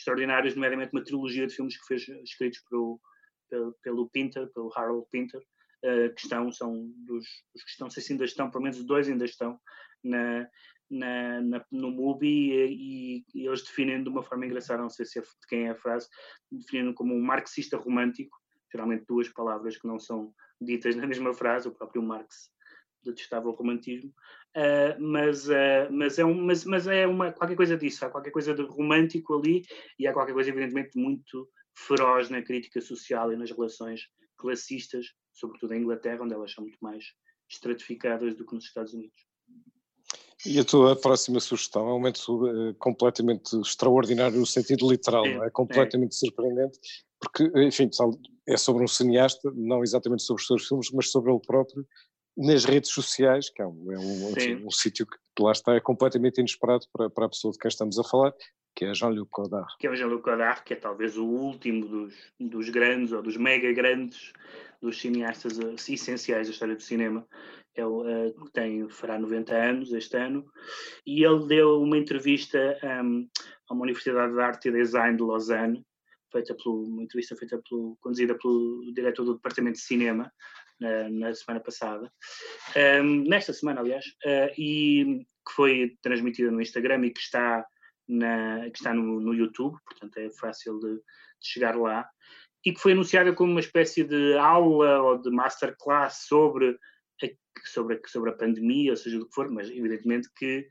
extraordinários, 0.00 0.54
nomeadamente 0.54 0.92
uma 0.92 1.04
trilogia 1.04 1.46
de 1.46 1.54
filmes 1.54 1.76
que 1.76 1.86
fez 1.86 2.08
escritos 2.24 2.60
pelo, 2.68 3.00
pelo, 3.48 3.74
pelo 3.82 4.08
Pinter, 4.10 4.50
pelo 4.52 4.72
Harold 4.74 5.06
Pinter, 5.10 5.40
uh, 5.40 6.14
que 6.14 6.22
estão, 6.22 6.50
são 6.52 6.86
dos, 7.06 7.24
dos, 7.54 7.64
que 7.64 7.70
estão, 7.70 7.90
sei 7.90 8.02
se 8.02 8.12
ainda 8.12 8.24
estão, 8.24 8.50
pelo 8.50 8.64
menos 8.64 8.84
dois 8.84 9.08
ainda 9.08 9.24
estão 9.24 9.60
na, 10.02 10.48
na, 10.90 11.40
na, 11.42 11.64
no 11.70 11.90
MUBI 11.90 12.52
e, 12.52 13.24
e, 13.34 13.46
eles 13.46 13.62
definem 13.62 14.02
de 14.02 14.08
uma 14.08 14.22
forma 14.22 14.46
engraçada, 14.46 14.82
não 14.82 14.90
sei 14.90 15.04
se 15.04 15.18
é 15.18 15.22
de 15.22 15.28
quem 15.48 15.66
é 15.66 15.70
a 15.70 15.76
frase, 15.76 16.08
definem 16.50 16.94
como 16.94 17.14
um 17.14 17.20
marxista 17.20 17.76
romântico, 17.76 18.36
geralmente 18.72 19.04
duas 19.06 19.28
palavras 19.28 19.76
que 19.76 19.86
não 19.86 19.98
são 19.98 20.32
ditas 20.60 20.96
na 20.96 21.06
mesma 21.06 21.34
frase, 21.34 21.68
o 21.68 21.74
próprio 21.74 22.02
Marx 22.02 22.50
detestava 23.04 23.48
o 23.48 23.52
romantismo, 23.52 24.10
uh, 24.56 25.00
mas, 25.00 25.48
uh, 25.48 25.90
mas, 25.90 26.18
é 26.18 26.24
um, 26.24 26.34
mas, 26.44 26.64
mas 26.64 26.86
é 26.86 27.06
uma, 27.06 27.32
qualquer 27.32 27.56
coisa 27.56 27.76
disso, 27.76 28.04
há 28.04 28.10
qualquer 28.10 28.30
coisa 28.30 28.54
de 28.54 28.62
romântico 28.62 29.38
ali 29.38 29.62
e 29.98 30.06
há 30.06 30.12
qualquer 30.12 30.32
coisa, 30.32 30.50
evidentemente, 30.50 30.98
muito 30.98 31.48
feroz 31.74 32.28
na 32.30 32.42
crítica 32.42 32.80
social 32.80 33.32
e 33.32 33.36
nas 33.36 33.50
relações 33.50 34.02
classistas, 34.36 35.06
sobretudo 35.32 35.74
em 35.74 35.82
Inglaterra, 35.82 36.22
onde 36.22 36.34
elas 36.34 36.52
são 36.52 36.64
muito 36.64 36.78
mais 36.80 37.04
estratificadas 37.48 38.34
do 38.36 38.46
que 38.46 38.54
nos 38.54 38.64
Estados 38.64 38.94
Unidos. 38.94 39.30
E 40.46 40.58
a 40.58 40.64
tua 40.64 40.96
próxima 40.96 41.38
sugestão 41.38 41.82
é 41.82 41.90
um 41.90 41.98
momento 41.98 42.46
uh, 42.46 42.74
completamente 42.78 43.54
extraordinário 43.60 44.38
no 44.38 44.46
sentido 44.46 44.90
literal, 44.90 45.26
é, 45.26 45.46
é 45.46 45.50
completamente 45.50 46.12
é. 46.12 46.16
surpreendente, 46.16 46.78
porque, 47.20 47.44
enfim, 47.56 47.90
é 48.48 48.56
sobre 48.56 48.82
um 48.82 48.88
cineasta, 48.88 49.52
não 49.54 49.82
exatamente 49.82 50.22
sobre 50.22 50.40
os 50.40 50.46
seus 50.46 50.66
filmes, 50.66 50.90
mas 50.92 51.10
sobre 51.10 51.30
ele 51.30 51.40
próprio, 51.46 51.86
nas 52.40 52.64
redes 52.64 52.90
sociais, 52.90 53.50
que 53.50 53.60
é 53.60 53.66
um, 53.66 53.92
é 53.92 53.98
um, 53.98 54.66
um 54.66 54.70
sítio 54.70 55.06
que 55.06 55.42
lá 55.42 55.52
está, 55.52 55.74
é 55.74 55.80
completamente 55.80 56.38
inesperado 56.38 56.86
para, 56.90 57.10
para 57.10 57.26
a 57.26 57.28
pessoa 57.28 57.52
de 57.52 57.58
quem 57.58 57.68
estamos 57.68 57.98
a 57.98 58.04
falar, 58.04 58.32
que 58.74 58.86
é 58.86 58.94
Jean-Luc 58.94 59.28
Godard. 59.30 59.74
Que 59.78 59.86
é 59.86 59.90
o 59.90 59.94
Jean-Luc 59.94 60.24
Godard, 60.24 60.62
que 60.64 60.72
é 60.72 60.76
talvez 60.76 61.18
o 61.18 61.26
último 61.26 61.86
dos, 61.86 62.14
dos 62.40 62.70
grandes 62.70 63.12
ou 63.12 63.22
dos 63.22 63.36
mega 63.36 63.70
grandes 63.72 64.32
dos 64.80 64.98
cineastas 64.98 65.58
uh, 65.58 65.74
essenciais 65.74 66.46
da 66.46 66.52
história 66.52 66.74
do 66.74 66.82
cinema. 66.82 67.26
Ele 67.74 67.86
uh, 67.86 68.50
tem, 68.54 68.88
fará 68.88 69.18
90 69.18 69.54
anos 69.54 69.92
este 69.92 70.16
ano, 70.16 70.46
e 71.06 71.22
ele 71.22 71.46
deu 71.46 71.82
uma 71.82 71.98
entrevista 71.98 72.78
um, 73.04 73.28
a 73.68 73.74
uma 73.74 73.82
Universidade 73.82 74.32
de 74.32 74.40
Arte 74.40 74.68
e 74.68 74.72
Design 74.72 75.14
de 75.14 75.22
Lausanne, 75.22 75.84
feita 76.32 76.54
pelo, 76.54 76.84
uma 76.84 77.02
entrevista 77.02 77.36
feita 77.36 77.60
pelo, 77.68 77.98
conduzida 78.00 78.34
pelo 78.38 78.90
diretor 78.94 79.24
do 79.24 79.34
Departamento 79.34 79.76
de 79.76 79.84
Cinema, 79.84 80.32
na, 80.80 81.08
na 81.10 81.34
semana 81.34 81.60
passada, 81.60 82.10
nesta 83.26 83.52
semana, 83.52 83.80
aliás, 83.80 84.04
uh, 84.24 84.52
e 84.58 85.26
que 85.46 85.54
foi 85.54 85.96
transmitida 86.02 86.50
no 86.50 86.60
Instagram 86.60 87.06
e 87.06 87.10
que 87.10 87.20
está, 87.20 87.66
na, 88.08 88.70
que 88.70 88.78
está 88.78 88.94
no, 88.94 89.20
no 89.20 89.34
YouTube, 89.34 89.76
portanto 89.84 90.16
é 90.18 90.30
fácil 90.30 90.78
de, 90.78 90.94
de, 90.96 91.02
chegar 91.40 91.76
lá, 91.76 92.08
e 92.64 92.72
que 92.72 92.80
foi 92.80 92.92
anunciada 92.92 93.32
como 93.32 93.50
uma 93.50 93.60
espécie 93.60 94.04
de 94.04 94.36
aula 94.36 95.00
ou 95.02 95.18
de 95.18 95.30
masterclass 95.30 96.26
sobre 96.26 96.78
a, 97.22 97.26
sobre 97.64 97.96
a, 97.96 98.08
sobre 98.08 98.30
a 98.30 98.34
pandemia, 98.34 98.92
ou 98.92 98.96
seja, 98.96 99.18
do 99.18 99.26
que 99.26 99.34
for, 99.34 99.50
mas 99.50 99.70
evidentemente 99.70 100.28
que 100.36 100.66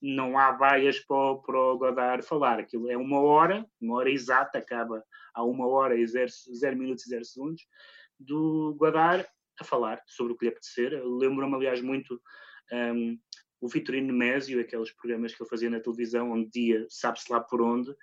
não 0.00 0.38
há 0.38 0.52
vaias 0.52 0.98
para, 1.00 1.36
para 1.36 1.58
o 1.58 1.78
Godard 1.78 2.22
falar. 2.22 2.58
Aquilo 2.58 2.90
é 2.90 2.96
uma 2.96 3.20
hora, 3.20 3.66
uma 3.80 3.96
hora 3.96 4.10
exata, 4.10 4.58
acaba 4.58 5.02
a 5.34 5.42
uma 5.42 5.66
hora 5.66 5.96
e 5.96 6.06
zero, 6.06 6.30
zero 6.54 6.76
minutos 6.76 7.06
e 7.06 7.10
zero 7.10 7.24
segundos, 7.24 7.62
do 8.18 8.74
Godard 8.78 9.26
a 9.60 9.64
falar 9.64 10.00
sobre 10.06 10.32
o 10.32 10.36
que 10.36 10.44
lhe 10.44 10.50
apetecer. 10.50 11.00
Lembro-me, 11.04 11.54
aliás, 11.54 11.80
muito 11.80 12.20
um, 12.72 13.18
o 13.60 13.68
Vitorino 13.68 14.08
Nemésio, 14.08 14.60
aqueles 14.60 14.92
programas 14.92 15.34
que 15.34 15.42
ele 15.42 15.48
fazia 15.48 15.70
na 15.70 15.80
televisão, 15.80 16.32
onde 16.32 16.50
dia 16.50 16.86
sabe-se 16.88 17.30
lá 17.32 17.40
por 17.40 17.62
onde, 17.62 17.94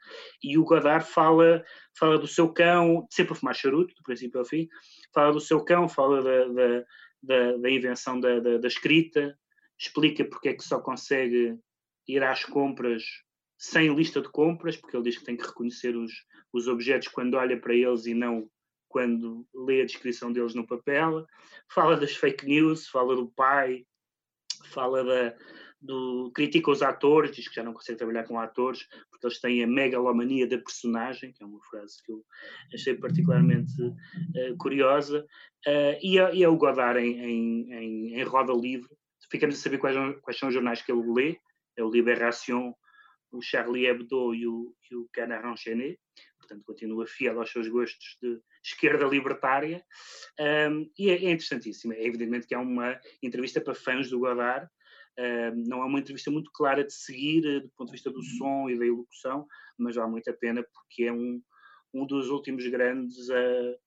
e 0.43 0.57
o 0.57 0.63
Godard 0.63 1.05
fala, 1.05 1.63
fala 1.97 2.17
do 2.17 2.27
seu 2.27 2.51
cão, 2.51 3.07
sempre 3.09 3.33
a 3.33 3.35
fumar 3.35 3.55
charuto, 3.55 3.93
do 3.93 4.03
princípio 4.03 4.39
ao 4.39 4.45
fim, 4.45 4.67
fala 5.13 5.31
do 5.31 5.39
seu 5.39 5.63
cão, 5.63 5.87
fala 5.87 6.21
da, 6.23 6.45
da, 6.47 6.85
da, 7.21 7.57
da 7.57 7.69
invenção 7.69 8.19
da, 8.19 8.39
da, 8.39 8.57
da, 8.57 8.67
escrita, 8.67 9.37
explica 9.79 10.25
porque 10.25 10.49
é 10.49 10.53
que 10.53 10.63
só 10.63 10.79
consegue 10.79 11.57
ir 12.07 12.23
às 12.23 12.43
compras 12.43 13.03
sem 13.57 13.93
lista 13.95 14.21
de 14.21 14.29
compras, 14.29 14.75
porque 14.75 14.97
ele 14.97 15.05
diz 15.05 15.17
que 15.17 15.23
tem 15.23 15.37
que 15.37 15.45
reconhecer 15.45 15.95
os, 15.95 16.11
os 16.51 16.67
objetos 16.67 17.07
quando 17.07 17.35
olha 17.35 17.59
para 17.59 17.73
eles 17.73 18.05
e 18.05 18.13
não 18.13 18.49
quando 18.93 19.43
lê 19.55 19.81
a 19.81 19.85
descrição 19.85 20.31
deles 20.31 20.53
no 20.53 20.67
papel, 20.67 21.25
fala 21.67 21.97
das 21.97 22.15
fake 22.15 22.45
news, 22.45 22.87
fala 22.87 23.15
do 23.15 23.27
pai, 23.27 23.87
fala 24.65 25.03
da, 25.03 25.35
do, 25.81 26.31
critica 26.31 26.69
os 26.69 26.83
atores, 26.83 27.35
diz 27.35 27.47
que 27.47 27.55
já 27.55 27.63
não 27.63 27.73
consegue 27.73 27.97
trabalhar 27.97 28.23
com 28.25 28.39
atores, 28.39 28.87
porque 29.09 29.25
eles 29.25 29.39
têm 29.39 29.63
a 29.63 29.67
megalomania 29.67 30.47
da 30.47 30.59
personagem, 30.59 31.33
que 31.33 31.41
é 31.41 31.45
uma 31.45 31.59
frase 31.63 32.03
que 32.03 32.11
eu 32.11 32.23
achei 32.71 32.93
particularmente 32.93 33.73
uh, 33.81 34.57
curiosa, 34.59 35.25
uh, 35.65 35.97
e, 35.99 36.19
é, 36.19 36.35
e, 36.35 36.43
é, 36.43 36.47
o 36.47 36.55
Godard 36.55 36.99
em, 36.99 37.19
em, 37.19 37.73
em, 37.73 38.13
em, 38.13 38.23
roda 38.23 38.53
livre. 38.53 38.95
Ficamos 39.31 39.55
a 39.55 39.57
saber 39.57 39.79
quais, 39.79 39.97
quais, 40.21 40.37
são 40.37 40.49
os 40.49 40.53
jornais 40.53 40.83
que 40.83 40.91
ele 40.91 41.11
lê, 41.11 41.39
é 41.75 41.83
o 41.83 41.89
Libération, 41.89 42.75
o 43.31 43.41
Charlie 43.41 43.87
Hebdo 43.87 44.35
e 44.35 44.45
o, 44.45 44.75
e 44.91 44.95
o 44.95 45.09
Canard 45.11 45.47
Enchaîné, 45.47 45.97
portanto 46.37 46.63
continua 46.63 47.07
fiel 47.07 47.39
aos 47.39 47.51
seus 47.51 47.67
gostos 47.67 48.17
de 48.21 48.39
esquerda 48.63 49.05
libertária, 49.05 49.83
um, 50.69 50.89
e 50.97 51.09
é, 51.09 51.25
é 51.25 51.31
interessantíssimo. 51.31 51.93
É 51.93 52.03
evidentemente 52.05 52.47
que 52.47 52.55
é 52.55 52.57
uma 52.57 52.99
entrevista 53.21 53.59
para 53.59 53.75
fãs 53.75 54.09
do 54.09 54.19
Godard, 54.19 54.69
não 55.65 55.81
é 55.81 55.85
uma 55.85 55.99
entrevista 55.99 56.31
muito 56.31 56.51
clara 56.51 56.83
de 56.83 56.93
seguir 56.93 57.45
eh, 57.45 57.59
do 57.59 57.69
ponto 57.77 57.87
de 57.89 57.93
vista 57.93 58.09
do 58.09 58.17
uhum. 58.17 58.37
som 58.37 58.69
e 58.69 58.77
da 58.77 58.85
elocução, 58.85 59.47
mas 59.77 59.95
vale 59.95 60.11
muito 60.11 60.29
a 60.29 60.33
pena 60.33 60.65
porque 60.73 61.03
é 61.03 61.13
um, 61.13 61.41
um 61.93 62.05
dos 62.05 62.29
últimos 62.29 62.65
grandes 62.67 63.29
uh, 63.29 63.77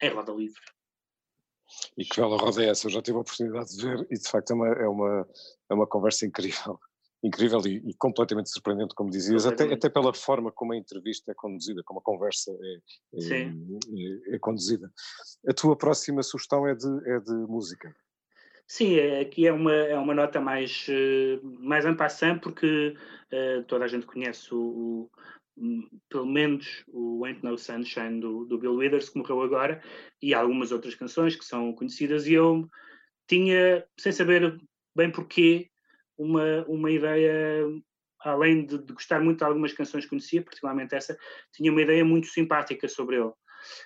em 0.00 0.08
roda 0.10 0.32
livre. 0.32 0.60
E 1.96 2.04
que 2.04 2.20
bela 2.20 2.36
roda 2.36 2.64
é 2.64 2.68
essa? 2.68 2.86
Eu 2.86 2.90
já 2.90 3.02
tive 3.02 3.18
a 3.18 3.20
oportunidade 3.20 3.76
de 3.76 3.82
ver 3.82 4.06
e 4.10 4.18
de 4.18 4.28
facto 4.28 4.52
é 4.52 4.54
uma, 4.54 4.68
é 4.68 4.88
uma, 4.88 5.28
é 5.70 5.74
uma 5.74 5.86
conversa 5.86 6.26
incrível. 6.26 6.78
Incrível 7.22 7.60
e, 7.66 7.82
e 7.90 7.94
completamente 7.94 8.48
surpreendente, 8.48 8.94
como 8.94 9.10
dizias, 9.10 9.44
até, 9.44 9.70
até 9.70 9.90
pela 9.90 10.14
forma 10.14 10.50
como 10.50 10.72
a 10.72 10.76
entrevista 10.76 11.30
é 11.30 11.34
conduzida, 11.34 11.82
como 11.84 12.00
a 12.00 12.02
conversa 12.02 12.50
é, 12.50 12.80
é, 13.14 13.42
é, 13.42 14.36
é 14.36 14.38
conduzida. 14.38 14.90
A 15.46 15.52
tua 15.52 15.76
próxima 15.76 16.22
sugestão 16.22 16.66
é 16.66 16.74
de, 16.74 17.10
é 17.10 17.20
de 17.20 17.34
música. 17.46 17.94
Sim, 18.70 18.94
é, 18.94 19.20
aqui 19.20 19.48
é 19.48 19.52
uma, 19.52 19.74
é 19.74 19.98
uma 19.98 20.14
nota 20.14 20.40
mais, 20.40 20.86
eh, 20.88 21.40
mais 21.42 21.84
en 21.84 21.96
passant, 21.96 22.38
porque 22.38 22.94
uh, 23.32 23.64
toda 23.64 23.84
a 23.84 23.88
gente 23.88 24.06
conhece 24.06 24.54
o, 24.54 25.10
o, 25.56 25.90
pelo 26.08 26.26
menos 26.26 26.84
o 26.86 27.24
Ain't 27.24 27.44
No 27.44 27.58
Sunshine 27.58 28.20
do, 28.20 28.44
do 28.44 28.58
Bill 28.58 28.76
Withers, 28.76 29.08
que 29.08 29.18
morreu 29.18 29.42
agora, 29.42 29.82
e 30.22 30.32
algumas 30.32 30.70
outras 30.70 30.94
canções 30.94 31.34
que 31.34 31.44
são 31.44 31.72
conhecidas, 31.72 32.28
e 32.28 32.34
eu 32.34 32.70
tinha, 33.26 33.84
sem 33.98 34.12
saber 34.12 34.56
bem 34.94 35.10
porquê, 35.10 35.68
uma, 36.20 36.64
uma 36.66 36.90
ideia, 36.90 37.66
além 38.20 38.66
de, 38.66 38.78
de 38.78 38.92
gostar 38.92 39.20
muito 39.20 39.38
de 39.38 39.44
algumas 39.44 39.72
canções 39.72 40.04
que 40.04 40.10
conhecia, 40.10 40.42
particularmente 40.42 40.94
essa, 40.94 41.18
tinha 41.52 41.72
uma 41.72 41.80
ideia 41.80 42.04
muito 42.04 42.26
simpática 42.26 42.86
sobre 42.88 43.16
ele. 43.16 43.32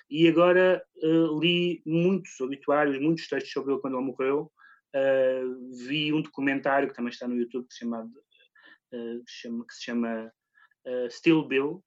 E 0.09 0.27
agora 0.27 0.83
uh, 0.97 1.39
li 1.39 1.81
muitos 1.85 2.39
obituários, 2.41 2.99
muitos 2.99 3.27
textos 3.27 3.51
sobre 3.51 3.73
ele 3.73 3.81
quando 3.81 3.97
ele 3.97 4.05
morreu, 4.05 4.51
uh, 4.95 5.85
vi 5.87 6.11
um 6.11 6.21
documentário 6.21 6.89
que 6.89 6.95
também 6.95 7.11
está 7.11 7.27
no 7.27 7.37
YouTube 7.37 7.67
que 7.67 7.73
se 7.73 7.79
chama, 7.79 8.03
uh, 8.03 9.23
que, 9.25 9.31
chama, 9.31 9.65
que 9.65 9.73
se 9.73 9.83
chama 9.83 10.31
uh, 10.85 11.11
Still 11.11 11.47
Bill 11.47 11.83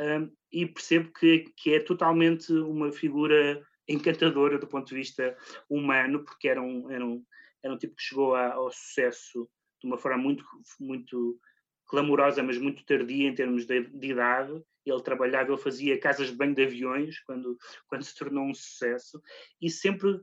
um, 0.00 0.32
e 0.50 0.66
percebo 0.66 1.12
que, 1.12 1.44
que 1.56 1.74
é 1.74 1.80
totalmente 1.80 2.52
uma 2.52 2.90
figura 2.90 3.62
encantadora 3.88 4.58
do 4.58 4.66
ponto 4.66 4.88
de 4.88 4.94
vista 4.94 5.36
humano, 5.68 6.24
porque 6.24 6.48
era 6.48 6.60
um, 6.60 6.90
era 6.90 7.04
um, 7.04 7.24
era 7.62 7.74
um 7.74 7.78
tipo 7.78 7.94
que 7.94 8.02
chegou 8.02 8.34
a, 8.34 8.52
ao 8.52 8.70
sucesso 8.70 9.48
de 9.82 9.86
uma 9.86 9.98
forma 9.98 10.18
muito, 10.18 10.44
muito 10.80 11.38
clamorosa, 11.86 12.42
mas 12.42 12.58
muito 12.58 12.84
tardia 12.84 13.28
em 13.28 13.34
termos 13.34 13.66
de, 13.66 13.82
de, 13.88 14.12
idade. 14.12 14.62
Ele 14.84 15.02
trabalhava, 15.02 15.52
ele 15.52 15.60
fazia 15.60 16.00
casas 16.00 16.28
de 16.28 16.36
banho 16.36 16.54
de 16.54 16.62
aviões 16.62 17.20
quando, 17.20 17.56
quando 17.86 18.02
se 18.02 18.16
tornou 18.16 18.44
um 18.44 18.54
sucesso 18.54 19.20
e 19.60 19.68
sempre 19.68 20.20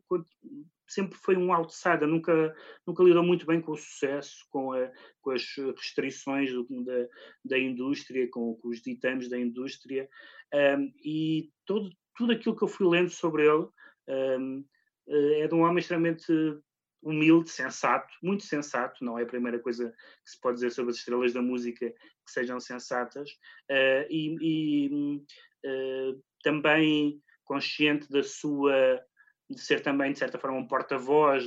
sempre 0.89 1.15
foi 1.19 1.37
um 1.37 1.53
outsider, 1.53 2.07
nunca, 2.07 2.55
nunca 2.85 3.03
lidou 3.03 3.23
muito 3.23 3.45
bem 3.45 3.61
com 3.61 3.73
o 3.73 3.77
sucesso, 3.77 4.43
com, 4.49 4.73
a, 4.73 4.91
com 5.21 5.31
as 5.31 5.43
restrições 5.77 6.51
do, 6.51 6.65
da, 6.83 7.07
da 7.45 7.59
indústria, 7.59 8.27
com, 8.31 8.55
com, 8.55 8.69
os 8.69 8.81
ditames 8.81 9.29
da 9.29 9.39
indústria, 9.39 10.09
um, 10.51 10.91
e 11.05 11.51
todo, 11.63 11.91
tudo 12.17 12.33
aquilo 12.33 12.55
que 12.55 12.63
eu 12.63 12.67
fui 12.67 12.87
lendo 12.87 13.11
sobre 13.11 13.43
ele 13.43 13.67
um, 14.09 14.65
é 15.07 15.47
de 15.47 15.53
um 15.53 15.61
homem 15.61 15.77
extremamente 15.77 16.25
humilde, 17.01 17.49
sensato, 17.49 18.13
muito 18.21 18.43
sensato, 18.43 19.03
não 19.03 19.17
é 19.17 19.23
a 19.23 19.27
primeira 19.27 19.59
coisa 19.59 19.89
que 19.89 20.31
se 20.31 20.39
pode 20.39 20.55
dizer 20.55 20.71
sobre 20.71 20.91
as 20.91 20.97
estrelas 20.97 21.33
da 21.33 21.41
música 21.41 21.89
que 21.89 22.31
sejam 22.31 22.59
sensatas, 22.59 23.29
uh, 23.71 24.05
e, 24.09 24.37
e 24.41 25.23
uh, 25.65 26.21
também 26.43 27.21
consciente 27.45 28.09
da 28.09 28.21
sua 28.21 29.01
de 29.49 29.59
ser 29.59 29.81
também, 29.81 30.13
de 30.13 30.19
certa 30.19 30.37
forma, 30.37 30.57
um 30.57 30.67
porta-voz 30.67 31.45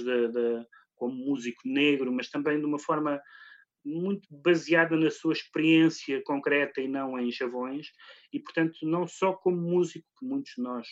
como 0.97 1.15
músico 1.15 1.61
negro, 1.65 2.13
mas 2.13 2.29
também 2.29 2.59
de 2.59 2.65
uma 2.65 2.79
forma 2.79 3.23
muito 3.85 4.29
baseada 4.31 4.97
na 4.97 5.11
sua 5.11 5.33
experiência 5.33 6.23
concreta 6.25 6.81
e 6.81 6.89
não 6.89 7.19
em 7.19 7.31
chavões, 7.31 7.89
e 8.33 8.41
portanto, 8.41 8.79
não 8.83 9.07
só 9.07 9.33
como 9.33 9.57
músico, 9.57 10.07
que 10.19 10.27
muitos 10.27 10.53
de 10.57 10.63
nós 10.63 10.89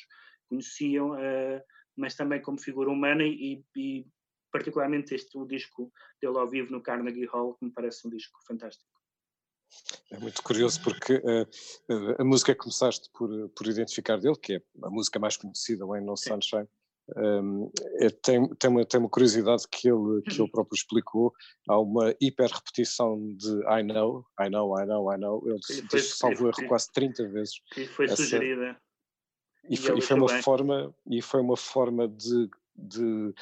conheciam, 0.48 1.12
uh, 1.12 1.60
mas 1.96 2.14
também 2.14 2.40
como 2.40 2.60
figura 2.60 2.90
humana, 2.90 3.24
e, 3.24 3.62
e, 3.76 4.06
particularmente 4.50 5.14
este 5.14 5.36
o 5.36 5.46
disco 5.46 5.92
dele 6.20 6.38
ao 6.38 6.48
vivo 6.48 6.72
no 6.72 6.82
Carnegie 6.82 7.26
Hall, 7.26 7.54
que 7.54 7.64
me 7.64 7.72
parece 7.72 8.06
um 8.06 8.10
disco 8.10 8.38
fantástico. 8.46 8.90
É 10.10 10.18
muito 10.18 10.42
curioso 10.42 10.82
porque 10.82 11.14
uh, 11.14 12.20
a 12.20 12.24
música 12.24 12.52
que 12.52 12.60
começaste 12.60 13.08
por, 13.12 13.48
por 13.50 13.66
identificar 13.68 14.18
dele, 14.18 14.36
que 14.36 14.54
é 14.54 14.62
a 14.82 14.90
música 14.90 15.18
mais 15.18 15.36
conhecida, 15.36 15.86
o 15.86 16.00
No 16.00 16.16
Sunshine, 16.16 16.68
um, 17.16 17.70
é, 18.00 18.10
tem, 18.10 18.48
tem, 18.54 18.70
uma, 18.70 18.84
tem 18.84 19.00
uma 19.00 19.08
curiosidade 19.08 19.64
que 19.70 19.88
ele, 19.88 20.22
que 20.22 20.40
ele 20.40 20.50
próprio 20.50 20.76
explicou. 20.76 21.32
Há 21.68 21.78
uma 21.78 22.14
hiper-repetição 22.20 23.18
de 23.36 23.50
I 23.66 23.82
know, 23.82 24.24
I 24.40 24.48
know, 24.48 24.78
I 24.78 24.86
know, 24.86 25.12
I 25.12 25.18
know. 25.18 25.42
Ele 25.46 25.60
disse, 25.90 26.16
salvo 26.16 26.48
erro, 26.48 26.68
quase 26.68 26.92
30 26.92 27.28
vezes. 27.28 27.60
E 27.76 27.86
foi 27.86 28.06
essa, 28.06 28.16
sugerida. 28.16 28.80
E, 29.68 29.76
foi, 29.76 29.98
e 29.98 30.00
foi 30.00 30.16
uma 30.16 30.28
forma, 30.42 30.94
e 31.06 31.22
foi 31.22 31.40
uma 31.40 31.56
forma 31.56 32.08
de, 32.08 32.48
de 32.80 33.32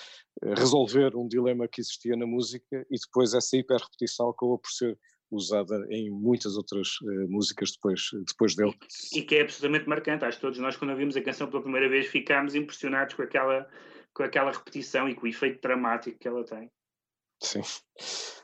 resolver 0.56 1.16
um 1.16 1.26
dilema 1.26 1.68
que 1.68 1.80
existia 1.80 2.16
na 2.16 2.26
música 2.26 2.86
e 2.90 2.98
depois 2.98 3.34
essa 3.34 3.56
hiper-repetição 3.56 4.30
acabou 4.30 4.58
por 4.58 4.70
ser 4.70 4.98
usada 5.30 5.86
em 5.90 6.10
muitas 6.10 6.56
outras 6.56 6.88
uh, 7.02 7.28
músicas 7.28 7.72
depois, 7.72 8.08
depois 8.26 8.54
dele. 8.54 8.74
E, 9.12 9.18
e, 9.18 9.22
que 9.22 9.36
é 9.36 9.42
absolutamente 9.42 9.88
marcante. 9.88 10.24
Acho 10.24 10.38
que 10.38 10.42
todos 10.42 10.58
nós, 10.58 10.76
quando 10.76 10.90
ouvimos 10.90 11.16
a 11.16 11.22
canção 11.22 11.48
pela 11.48 11.62
primeira 11.62 11.88
vez, 11.88 12.06
ficámos 12.06 12.54
impressionados 12.54 13.14
com 13.14 13.22
aquela, 13.22 13.68
com 14.14 14.22
aquela 14.22 14.50
repetição 14.50 15.08
e 15.08 15.14
com 15.14 15.26
o 15.26 15.28
efeito 15.28 15.60
dramático 15.60 16.18
que 16.18 16.28
ela 16.28 16.44
tem. 16.44 16.70
Sim. 17.40 17.62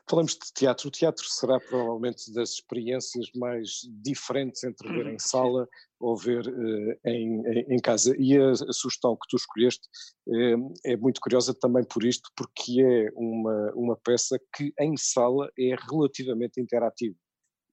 Falamos 0.09 0.33
de 0.33 0.53
teatro. 0.55 0.89
O 0.89 0.91
teatro 0.91 1.25
será 1.25 1.59
provavelmente 1.59 2.33
das 2.33 2.51
experiências 2.51 3.31
mais 3.35 3.81
diferentes 4.03 4.63
entre 4.63 4.89
ver 4.89 5.07
em 5.07 5.13
uhum. 5.13 5.19
sala 5.19 5.69
ou 5.99 6.17
ver 6.17 6.47
uh, 6.47 6.99
em, 7.07 7.75
em, 7.75 7.79
casa. 7.81 8.15
E 8.19 8.37
a, 8.37 8.51
a, 8.51 8.73
sugestão 8.73 9.17
que 9.17 9.27
tu 9.29 9.37
escolheste 9.37 9.89
uh, 10.29 10.75
é 10.85 10.97
muito 10.97 11.21
curiosa 11.21 11.55
também 11.55 11.85
por 11.85 12.05
isto, 12.05 12.31
porque 12.37 12.83
é 12.83 13.11
uma, 13.15 13.73
uma 13.75 13.97
peça 13.97 14.39
que 14.55 14.73
em 14.79 14.97
sala 14.97 15.51
é 15.59 15.75
relativamente 15.91 16.61
interativa. 16.61 17.17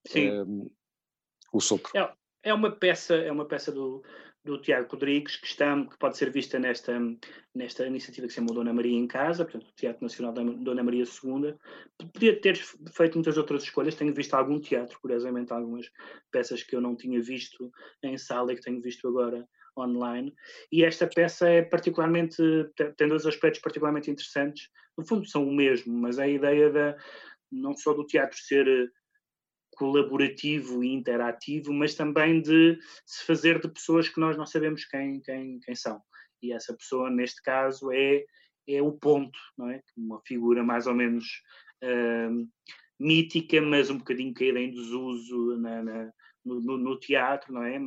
Sim. 0.07 0.29
Uh, 0.29 0.71
o 1.53 1.59
sopro. 1.59 1.91
É, 1.95 2.13
é 2.43 2.53
uma 2.53 2.71
peça, 2.71 3.15
é 3.15 3.31
uma 3.31 3.45
peça 3.45 3.71
do, 3.71 4.03
do 4.43 4.59
Tiago 4.59 4.89
Rodrigues, 4.91 5.35
que, 5.35 5.47
está, 5.47 5.75
que 5.85 5.97
pode 5.97 6.17
ser 6.17 6.31
vista 6.31 6.57
nesta, 6.57 6.99
nesta 7.53 7.85
iniciativa 7.85 8.27
que 8.27 8.33
se 8.33 8.39
chama 8.39 8.53
Dona 8.53 8.73
Maria 8.73 8.97
em 8.97 9.07
Casa, 9.07 9.45
portanto, 9.45 9.69
o 9.69 9.75
Teatro 9.75 10.03
Nacional 10.03 10.33
da 10.33 10.43
Dona 10.43 10.83
Maria 10.83 11.03
II. 11.03 11.55
Podia 12.11 12.39
ter 12.39 12.57
feito 12.57 13.15
muitas 13.15 13.37
outras 13.37 13.63
escolhas, 13.63 13.95
tenho 13.95 14.13
visto 14.13 14.33
algum 14.33 14.59
teatro, 14.59 14.99
curiosamente, 14.99 15.53
algumas 15.53 15.91
peças 16.31 16.63
que 16.63 16.75
eu 16.75 16.81
não 16.81 16.95
tinha 16.95 17.21
visto 17.21 17.71
em 18.03 18.17
sala 18.17 18.51
e 18.51 18.55
que 18.55 18.63
tenho 18.63 18.81
visto 18.81 19.07
agora 19.07 19.47
online. 19.77 20.33
E 20.71 20.83
esta 20.83 21.07
peça 21.07 21.47
é 21.47 21.61
particularmente, 21.61 22.41
tem 22.97 23.07
dois 23.07 23.25
aspectos 23.25 23.61
particularmente 23.61 24.09
interessantes. 24.09 24.69
No 24.97 25.05
fundo, 25.05 25.25
são 25.27 25.47
o 25.47 25.53
mesmo, 25.53 25.93
mas 25.93 26.19
a 26.19 26.27
ideia 26.27 26.69
da, 26.71 26.97
não 27.51 27.75
só 27.75 27.93
do 27.93 28.05
teatro 28.05 28.37
ser 28.37 28.91
colaborativo 29.81 30.83
e 30.83 30.93
interativo, 30.93 31.73
mas 31.73 31.95
também 31.95 32.39
de 32.39 32.77
se 33.03 33.25
fazer 33.25 33.59
de 33.59 33.67
pessoas 33.67 34.07
que 34.07 34.19
nós 34.19 34.37
não 34.37 34.45
sabemos 34.45 34.85
quem, 34.85 35.19
quem, 35.21 35.59
quem 35.59 35.73
são. 35.73 35.99
E 36.39 36.53
essa 36.53 36.71
pessoa, 36.75 37.09
neste 37.09 37.41
caso, 37.41 37.91
é, 37.91 38.23
é 38.67 38.79
o 38.79 38.91
ponto, 38.91 39.39
não 39.57 39.71
é? 39.71 39.81
Uma 39.97 40.21
figura 40.21 40.61
mais 40.63 40.85
ou 40.85 40.93
menos 40.93 41.41
uh, 41.83 42.47
mítica, 42.99 43.59
mas 43.59 43.89
um 43.89 43.97
bocadinho 43.97 44.35
caída 44.35 44.59
em 44.59 44.69
desuso 44.69 45.57
na, 45.57 45.81
na 45.81 46.13
no, 46.45 46.77
no, 46.77 46.99
teatro, 46.99 47.51
não 47.51 47.63
é? 47.63 47.79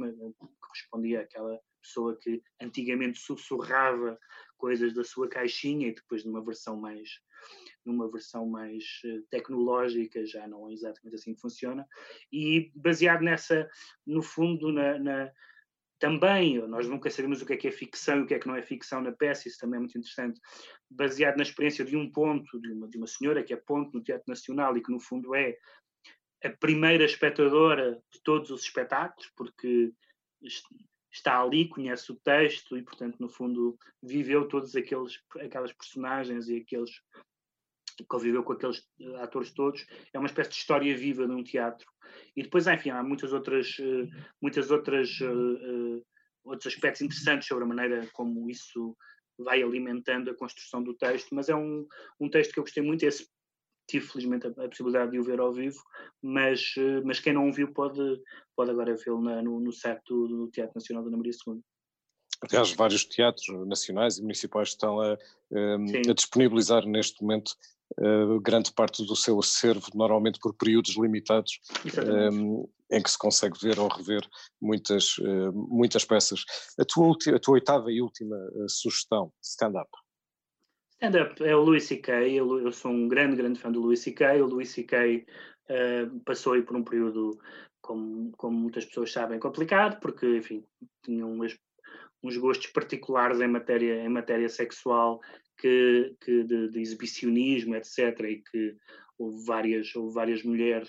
Correspondia 0.61 1.21
àquela 1.21 1.61
pessoa 1.81 2.19
que 2.21 2.43
antigamente 2.61 3.21
sussurrava 3.21 4.19
coisas 4.57 4.93
da 4.95 5.05
sua 5.05 5.29
caixinha 5.29 5.87
e 5.87 5.95
depois 5.95 6.25
numa 6.25 6.45
versão 6.45 6.77
mais 6.77 7.09
numa 7.85 8.11
versão 8.11 8.47
mais 8.47 9.01
eh, 9.05 9.21
tecnológica, 9.31 10.25
já 10.25 10.47
não 10.47 10.69
é 10.69 10.73
exatamente 10.73 11.15
assim 11.15 11.35
que 11.35 11.41
funciona, 11.41 11.87
e 12.33 12.73
baseado 12.75 13.23
nessa, 13.23 13.69
no 14.07 14.23
fundo, 14.23 14.73
na, 14.73 14.99
na 14.99 15.33
também, 15.99 16.59
nós 16.67 16.89
nunca 16.89 17.09
sabemos 17.09 17.41
o 17.41 17.47
que 17.47 17.55
é 17.55 17.57
que 17.57 17.69
é 17.69 17.71
ficção 17.71 18.19
e 18.19 18.23
o 18.23 18.27
que 18.27 18.35
é 18.35 18.39
que 18.39 18.47
não 18.47 18.57
é 18.57 18.63
ficção 18.63 19.01
na 19.01 19.13
peça, 19.13 19.49
isso 19.49 19.59
também 19.59 19.77
é 19.77 19.81
muito 19.81 19.97
interessante, 19.97 20.41
baseado 20.91 21.37
na 21.37 21.43
experiência 21.43 21.85
de 21.85 21.97
um 21.97 22.11
ponto, 22.11 22.61
de 22.61 22.73
uma, 22.73 22.89
de 22.89 22.99
uma 22.99 23.07
senhora 23.07 23.43
que 23.43 23.55
é 23.55 23.57
ponto 23.57 23.97
no 23.97 24.03
Teatro 24.03 24.25
Nacional 24.29 24.77
e 24.77 24.83
que 24.83 24.93
no 24.93 25.01
fundo 25.01 25.35
é 25.35 25.57
a 26.45 26.51
primeira 26.51 27.05
espectadora 27.05 28.03
de 28.13 28.23
todos 28.23 28.51
os 28.51 28.63
espetáculos, 28.63 29.33
porque 29.35 29.93
está 31.11 31.41
ali, 31.41 31.69
conhece 31.69 32.13
o 32.13 32.17
texto 32.17 32.77
e, 32.77 32.83
portanto, 32.83 33.17
no 33.19 33.29
fundo, 33.29 33.79
viveu 34.03 34.47
todos 34.49 34.75
aqueles 34.77 35.21
aquelas 35.41 35.73
personagens 35.73 36.49
e 36.49 36.57
aqueles 36.59 36.91
conviveu 38.09 38.43
com 38.43 38.53
aqueles 38.53 38.83
eh, 39.01 39.17
atores 39.23 39.53
todos. 39.53 39.87
É 40.13 40.19
uma 40.19 40.27
espécie 40.27 40.51
de 40.51 40.57
história 40.57 40.97
viva 40.97 41.27
num 41.27 41.43
teatro. 41.43 41.87
E 42.37 42.43
depois, 42.43 42.67
enfim, 42.67 42.91
há 42.91 43.03
muitas 43.03 43.33
outras, 43.33 43.77
eh, 43.81 44.09
muitas 44.41 44.71
outras 44.71 45.21
uh, 45.21 46.05
outros 46.45 46.75
aspectos 46.75 47.01
interessantes 47.01 47.49
sobre 47.49 47.65
a 47.65 47.67
maneira 47.67 48.07
como 48.13 48.51
isso 48.51 48.97
vai 49.39 49.63
alimentando 49.63 50.31
a 50.31 50.37
construção 50.37 50.83
do 50.83 50.95
texto, 50.95 51.35
mas 51.35 51.49
é 51.49 51.55
um, 51.55 51.87
um 52.21 52.29
texto 52.29 52.53
que 52.53 52.59
eu 52.59 52.65
gostei 52.65 52.83
muito, 52.83 53.05
esse 53.05 53.27
tive 53.89 54.07
felizmente 54.07 54.47
a, 54.47 54.51
a, 54.51 54.69
possibilidade 54.69 55.13
de 55.13 55.19
o 55.19 55.25
ver 55.25 55.41
ao 55.41 55.53
vivo, 55.53 55.79
mas, 56.23 56.75
mas 57.05 57.21
quem 57.21 57.33
não 57.33 57.49
o 57.49 57.53
viu 57.53 57.73
pode, 57.73 58.01
pode 58.57 58.71
agora 58.71 58.95
vê-lo 58.95 59.21
no, 59.21 59.61
no 59.61 59.73
site 59.73 60.03
do, 60.09 60.29
do, 60.29 60.51
Teatro 60.51 60.75
Nacional 60.75 61.03
da 61.03 61.09
Ana 61.09 61.17
Maria 61.17 61.33
II. 61.47 61.61
Aliás, 62.43 62.73
vários 62.73 63.05
teatros 63.05 63.47
nacionais 63.67 64.19
e 64.19 64.23
municipais 64.23 64.69
estão 64.69 65.01
a, 65.01 65.15
a 65.15 66.15
disponibilizar 66.15 66.87
neste 66.87 67.23
momento 67.23 67.57
uh, 67.99 68.41
grande 68.41 68.73
parte 68.73 69.05
do 69.05 69.17
seu 69.17 69.39
acervo, 69.39 69.87
normalmente 69.95 70.39
por 70.41 70.55
períodos 70.55 70.97
limitados, 70.97 71.61
um, 72.33 72.69
em 72.91 73.03
que 73.03 73.11
se 73.11 73.19
consegue 73.19 73.59
ver 73.61 73.79
ou 73.79 73.89
rever 73.89 74.23
muitas, 74.61 75.19
uh, 75.19 75.53
muitas 75.53 76.05
peças. 76.05 76.45
A 76.79 76.85
tua, 76.85 77.17
a 77.35 77.39
tua 77.39 77.55
oitava 77.55 77.91
e 77.91 78.01
última 78.01 78.37
uh, 78.37 78.69
sugestão, 78.69 79.33
stand-up. 79.43 79.91
Stand-up 80.95 81.43
é 81.45 81.55
o 81.55 81.61
Louis 81.61 81.85
C.K., 81.85 82.31
eu, 82.31 82.61
eu, 82.61 82.73
sou 82.73 82.91
um 82.91 83.09
grande, 83.09 83.37
grande 83.37 83.59
fã 83.59 83.71
do 83.71 83.81
Louis 83.81 84.01
C.K., 84.01 84.41
o 84.41 84.47
Louis 84.47 84.71
C.K. 84.71 85.27
passou 86.25 86.55
aí 86.55 86.63
por 86.63 86.77
um 86.77 86.85
período, 86.85 87.39
como, 87.83 88.33
como 88.37 88.57
muitas 88.57 88.85
pessoas 88.85 89.13
sabem, 89.13 89.39
complicado, 89.39 90.01
porque, 90.01 90.27
enfim, 90.37 90.65
tinha 91.03 91.27
umas 91.27 91.55
uns 92.25 92.39
gostos 92.39 92.69
particulares 92.69 93.39
em 93.41 93.47
matéria, 93.47 94.03
em 94.03 94.09
matéria 94.09 94.49
sexual 94.49 95.21
que, 95.59 96.17
que 96.23 96.43
de, 96.43 96.71
de, 96.71 96.81
exibicionismo, 96.81 97.77
etc., 97.77 98.19
e 98.21 98.43
que 98.51 98.77
houve 99.19 99.45
várias, 99.45 99.95
houve 99.95 100.15
várias 100.15 100.43
mulheres 100.43 100.89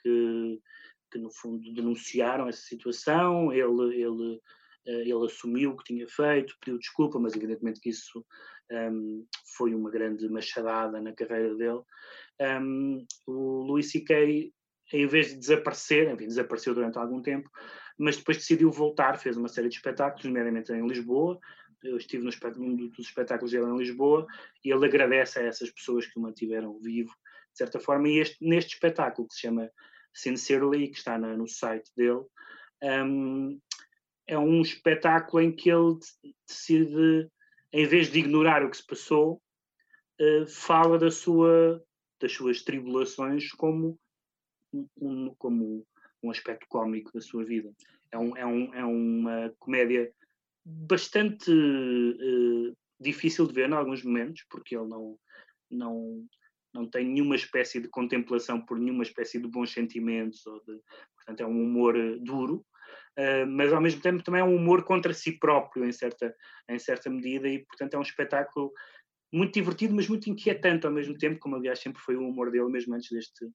que, 0.00 0.60
que, 1.10 1.18
no 1.18 1.30
fundo, 1.30 1.74
denunciaram 1.74 2.48
essa 2.48 2.62
situação. 2.62 3.52
Ele, 3.52 4.00
ele, 4.00 4.40
eh, 4.86 5.02
ele 5.02 5.26
assumiu 5.26 5.72
o 5.72 5.76
que 5.76 5.92
tinha 5.92 6.06
feito, 6.06 6.56
pediu 6.60 6.78
desculpa, 6.78 7.18
mas 7.18 7.34
evidentemente 7.34 7.80
que 7.80 7.90
isso 7.90 8.24
um, 8.70 9.26
foi 9.56 9.74
uma 9.74 9.90
grande 9.90 10.28
machadada 10.28 11.00
na 11.00 11.12
carreira 11.12 11.54
dele. 11.56 11.82
Um, 12.40 13.04
o 13.26 13.64
Louis 13.64 13.90
C.K., 13.90 14.52
em 14.92 15.06
vez 15.06 15.28
de 15.28 15.36
desaparecer, 15.36 16.10
enfim, 16.12 16.26
desapareceu 16.26 16.74
durante 16.74 16.98
algum 16.98 17.22
tempo, 17.22 17.50
mas 18.00 18.16
depois 18.16 18.38
decidiu 18.38 18.70
voltar, 18.70 19.18
fez 19.18 19.36
uma 19.36 19.48
série 19.48 19.68
de 19.68 19.76
espetáculos, 19.76 20.24
nomeadamente 20.24 20.72
em 20.72 20.86
Lisboa. 20.86 21.38
Eu 21.82 21.98
estive 21.98 22.24
no 22.24 22.30
num 22.56 22.88
dos 22.88 23.06
espetáculos 23.06 23.52
dele 23.52 23.66
em 23.66 23.76
Lisboa 23.76 24.26
e 24.64 24.72
ele 24.72 24.86
agradece 24.86 25.38
a 25.38 25.42
essas 25.42 25.70
pessoas 25.70 26.06
que 26.06 26.18
o 26.18 26.22
mantiveram 26.22 26.78
vivo, 26.78 27.12
de 27.52 27.58
certa 27.58 27.78
forma. 27.78 28.08
E 28.08 28.18
este, 28.18 28.42
neste 28.42 28.72
espetáculo, 28.72 29.28
que 29.28 29.34
se 29.34 29.42
chama 29.42 29.70
Sincerely, 30.14 30.88
que 30.88 30.96
está 30.96 31.18
na, 31.18 31.36
no 31.36 31.46
site 31.46 31.90
dele, 31.94 32.24
um, 32.82 33.60
é 34.26 34.38
um 34.38 34.62
espetáculo 34.62 35.42
em 35.42 35.52
que 35.54 35.70
ele 35.70 35.98
decide, 36.48 37.28
em 37.70 37.86
vez 37.86 38.10
de 38.10 38.20
ignorar 38.20 38.64
o 38.64 38.70
que 38.70 38.78
se 38.78 38.86
passou, 38.86 39.42
uh, 40.18 40.48
fala 40.48 40.98
da 40.98 41.10
sua, 41.10 41.84
das 42.18 42.32
suas 42.32 42.62
tribulações 42.62 43.52
como, 43.52 43.98
um, 44.72 45.34
como 45.36 45.86
um 46.22 46.30
aspecto 46.30 46.66
cómico 46.68 47.12
da 47.12 47.20
sua 47.20 47.44
vida. 47.44 47.72
É, 48.12 48.18
um, 48.18 48.36
é, 48.36 48.46
um, 48.46 48.74
é 48.74 48.84
uma 48.84 49.54
comédia 49.58 50.12
bastante 50.64 51.50
uh, 51.50 52.76
difícil 53.00 53.46
de 53.46 53.54
ver 53.54 53.68
em 53.68 53.74
alguns 53.74 54.04
momentos, 54.04 54.44
porque 54.50 54.76
ele 54.76 54.88
não, 54.88 55.16
não, 55.70 56.26
não 56.74 56.88
tem 56.88 57.06
nenhuma 57.06 57.36
espécie 57.36 57.80
de 57.80 57.88
contemplação 57.88 58.60
por 58.60 58.78
nenhuma 58.78 59.02
espécie 59.02 59.40
de 59.40 59.48
bons 59.48 59.72
sentimentos, 59.72 60.46
ou 60.46 60.60
de, 60.60 60.78
portanto 61.16 61.40
é 61.40 61.46
um 61.46 61.62
humor 61.62 61.96
uh, 61.96 62.18
duro, 62.20 62.64
uh, 63.18 63.46
mas 63.48 63.72
ao 63.72 63.80
mesmo 63.80 64.00
tempo 64.02 64.22
também 64.22 64.40
é 64.40 64.44
um 64.44 64.56
humor 64.56 64.84
contra 64.84 65.14
si 65.14 65.38
próprio 65.38 65.84
em 65.84 65.92
certa, 65.92 66.34
em 66.68 66.78
certa 66.78 67.08
medida 67.08 67.48
e 67.48 67.64
portanto 67.64 67.94
é 67.94 67.98
um 67.98 68.02
espetáculo 68.02 68.72
muito 69.32 69.54
divertido, 69.54 69.94
mas 69.94 70.08
muito 70.08 70.28
inquietante 70.28 70.86
ao 70.86 70.92
mesmo 70.92 71.16
tempo, 71.16 71.38
como 71.38 71.56
aliás 71.56 71.78
sempre 71.78 72.02
foi 72.02 72.16
o 72.16 72.28
humor 72.28 72.50
dele 72.50 72.68
mesmo 72.68 72.94
antes 72.94 73.08
deste, 73.10 73.48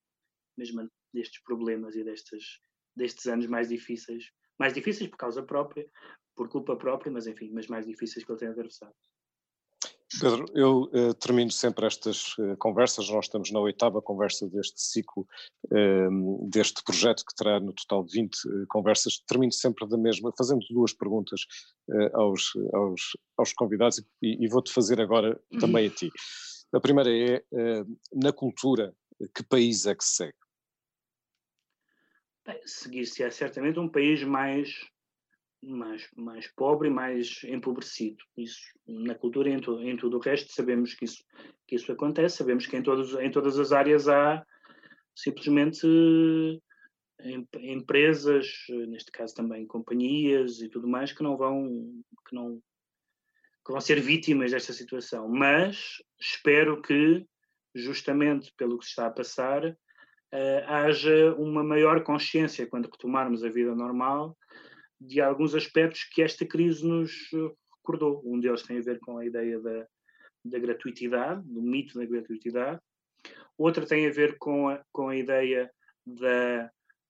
mesmo 0.57 0.89
destes 1.13 1.41
problemas 1.43 1.95
e 1.95 2.03
destes, 2.03 2.59
destes 2.95 3.27
anos 3.27 3.47
mais 3.47 3.69
difíceis, 3.69 4.31
mais 4.59 4.73
difíceis 4.73 5.09
por 5.09 5.17
causa 5.17 5.43
própria, 5.43 5.87
por 6.35 6.49
culpa 6.49 6.75
própria, 6.75 7.11
mas 7.11 7.27
enfim, 7.27 7.51
mas 7.53 7.67
mais 7.67 7.85
difíceis 7.85 8.25
que 8.25 8.31
ele 8.31 8.39
tem 8.39 8.49
atravessado. 8.49 8.93
Pedro, 10.19 10.45
eu 10.53 10.83
uh, 10.83 11.13
termino 11.15 11.51
sempre 11.51 11.85
estas 11.85 12.37
uh, 12.37 12.55
conversas, 12.57 13.09
nós 13.09 13.25
estamos 13.25 13.51
na 13.51 13.59
oitava 13.59 14.01
conversa 14.01 14.47
deste 14.47 14.81
ciclo, 14.81 15.27
uh, 15.65 16.49
deste 16.49 16.83
projeto 16.83 17.25
que 17.25 17.35
terá 17.35 17.59
no 17.59 17.73
total 17.73 18.05
20 18.05 18.33
eh, 18.35 18.65
conversas, 18.69 19.19
termino 19.27 19.51
sempre 19.51 19.87
da 19.87 19.97
mesma, 19.97 20.31
fazendo 20.37 20.65
duas 20.69 20.93
perguntas 20.93 21.41
aos, 22.13 22.53
aos, 22.73 23.01
aos 23.37 23.53
convidados 23.53 23.99
e, 24.21 24.45
e 24.45 24.47
vou-te 24.47 24.71
fazer 24.71 25.01
agora 25.01 25.39
também 25.59 25.87
a 25.87 25.89
ti. 25.89 26.09
A 26.73 26.79
primeira 26.79 27.09
é, 27.09 27.41
na 28.11 28.33
cultura, 28.33 28.93
que 29.33 29.43
país 29.43 29.85
é 29.85 29.95
que 29.95 30.03
se 30.03 30.15
segue? 30.15 30.44
Seguir-se 32.65 33.23
é 33.23 33.29
certamente 33.29 33.79
um 33.79 33.89
país 33.89 34.23
mais, 34.23 34.75
mais, 35.63 36.07
mais 36.15 36.47
pobre 36.47 36.89
e 36.89 36.91
mais 36.91 37.43
empobrecido. 37.43 38.23
Isso, 38.37 38.61
na 38.87 39.15
cultura 39.15 39.49
e 39.49 39.53
em, 39.53 39.59
to, 39.59 39.81
em 39.81 39.97
tudo 39.97 40.17
o 40.17 40.19
resto, 40.19 40.51
sabemos 40.53 40.93
que 40.93 41.05
isso, 41.05 41.23
que 41.67 41.75
isso 41.75 41.91
acontece, 41.91 42.37
sabemos 42.37 42.67
que 42.67 42.77
em, 42.77 42.83
todos, 42.83 43.13
em 43.15 43.31
todas 43.31 43.57
as 43.57 43.71
áreas 43.71 44.07
há 44.07 44.45
simplesmente 45.15 45.87
em, 47.21 47.47
empresas, 47.53 48.47
neste 48.87 49.11
caso 49.11 49.33
também 49.33 49.65
companhias 49.65 50.61
e 50.61 50.69
tudo 50.69 50.87
mais, 50.87 51.11
que 51.11 51.23
não 51.23 51.37
vão, 51.37 52.03
que 52.27 52.35
não, 52.35 52.61
que 53.65 53.71
vão 53.71 53.81
ser 53.81 53.99
vítimas 53.99 54.51
desta 54.51 54.73
situação. 54.73 55.27
Mas 55.27 55.95
espero 56.19 56.81
que 56.81 57.25
justamente 57.73 58.53
pelo 58.55 58.77
que 58.77 58.85
se 58.85 58.91
está 58.91 59.07
a 59.07 59.11
passar, 59.11 59.75
uh, 60.35 60.69
haja 60.69 61.33
uma 61.35 61.63
maior 61.63 62.03
consciência 62.03 62.67
quando 62.67 62.89
retomarmos 62.89 63.43
a 63.43 63.49
vida 63.49 63.73
normal 63.73 64.37
de 64.99 65.21
alguns 65.21 65.55
aspectos 65.55 66.03
que 66.03 66.21
esta 66.21 66.45
crise 66.45 66.85
nos 66.85 67.11
recordou. 67.77 68.21
Um 68.25 68.39
deles 68.39 68.63
tem 68.63 68.77
a 68.77 68.81
ver 68.81 68.99
com 68.99 69.17
a 69.17 69.25
ideia 69.25 69.59
da, 69.59 69.87
da 70.43 70.59
gratuitidade, 70.59 71.41
do 71.45 71.61
mito 71.61 71.97
da 71.97 72.05
gratuitidade. 72.05 72.79
Outra 73.57 73.85
tem 73.85 74.07
a 74.07 74.11
ver 74.11 74.37
com 74.37 74.69
a, 74.69 74.83
com 74.91 75.09
a 75.09 75.15
ideia 75.15 75.71
da, 76.05 76.69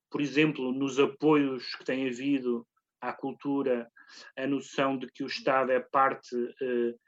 por 0.09 0.21
exemplo, 0.21 0.71
nos 0.71 0.99
apoios 0.99 1.75
que 1.75 1.83
tem 1.83 2.07
havido 2.07 2.65
à 3.01 3.11
cultura, 3.11 3.89
a 4.37 4.47
noção 4.47 4.97
de 4.97 5.07
que 5.11 5.23
o 5.23 5.27
Estado 5.27 5.71
é 5.71 5.79
parte 5.79 6.35
uh, 6.35 6.99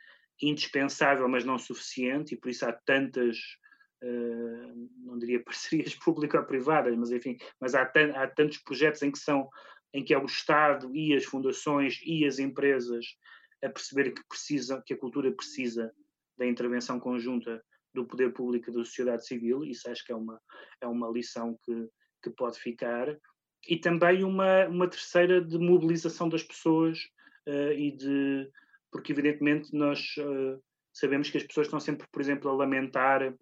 indispensável, 0.42 1.28
mas 1.28 1.44
não 1.46 1.58
suficiente, 1.58 2.34
e 2.34 2.38
por 2.38 2.50
isso 2.50 2.66
há 2.66 2.74
tantas, 2.74 3.38
não 4.02 5.18
diria 5.18 5.42
parcerias 5.46 5.96
público-privadas, 5.96 6.96
mas 6.96 7.12
enfim, 7.12 7.38
mas 7.60 7.76
há, 7.76 7.84
há 7.84 8.28
tantos 8.28 8.58
projetos 8.60 9.02
em 9.02 9.12
que 9.12 9.20
são, 9.20 9.50
em 9.94 10.04
que 10.04 10.14
é 10.14 10.18
o 10.18 10.26
Estado 10.26 10.96
e 10.96 11.14
as 11.16 11.26
fundações 11.26 12.00
e 12.06 12.26
as 12.26 12.40
empresas 12.40 13.06
a 13.64 13.70
perceber 13.70 14.12
que 14.12 14.22
precisa, 14.28 14.82
que 14.86 14.94
a 14.94 14.98
cultura 14.98 15.32
precisa 15.32 15.92
da 16.38 16.46
intervenção 16.46 17.00
conjunta 17.00 17.64
do 17.94 18.06
poder 18.06 18.32
público 18.32 18.70
e 18.70 18.74
da 18.74 18.84
sociedade 18.84 19.26
civil, 19.26 19.64
isso 19.64 19.90
acho 19.90 20.06
que 20.06 20.12
é 20.12 20.16
uma, 20.16 20.40
é 20.82 20.88
uma 20.88 21.10
lição 21.10 21.58
que, 21.64 21.90
que 22.22 22.30
pode 22.30 22.60
ficar, 22.60 23.18
e 23.68 23.78
também 23.78 24.24
uma, 24.24 24.68
uma 24.68 24.88
terceira 24.88 25.42
de 25.42 25.58
mobilização 25.58 26.30
das 26.30 26.44
pessoas 26.44 27.00
uh, 27.48 27.72
e 27.72 27.92
de 27.92 28.50
porque 28.92 29.12
evidentemente 29.12 29.76
nós 29.76 30.16
uh, 30.18 30.62
sabemos 30.94 31.30
que 31.30 31.38
as 31.38 31.44
pessoas 31.44 31.68
estão 31.68 31.80
sempre, 31.80 32.08
por 32.12 32.22
exemplo, 32.22 32.50
a 32.50 32.54
lamentar 32.54 33.34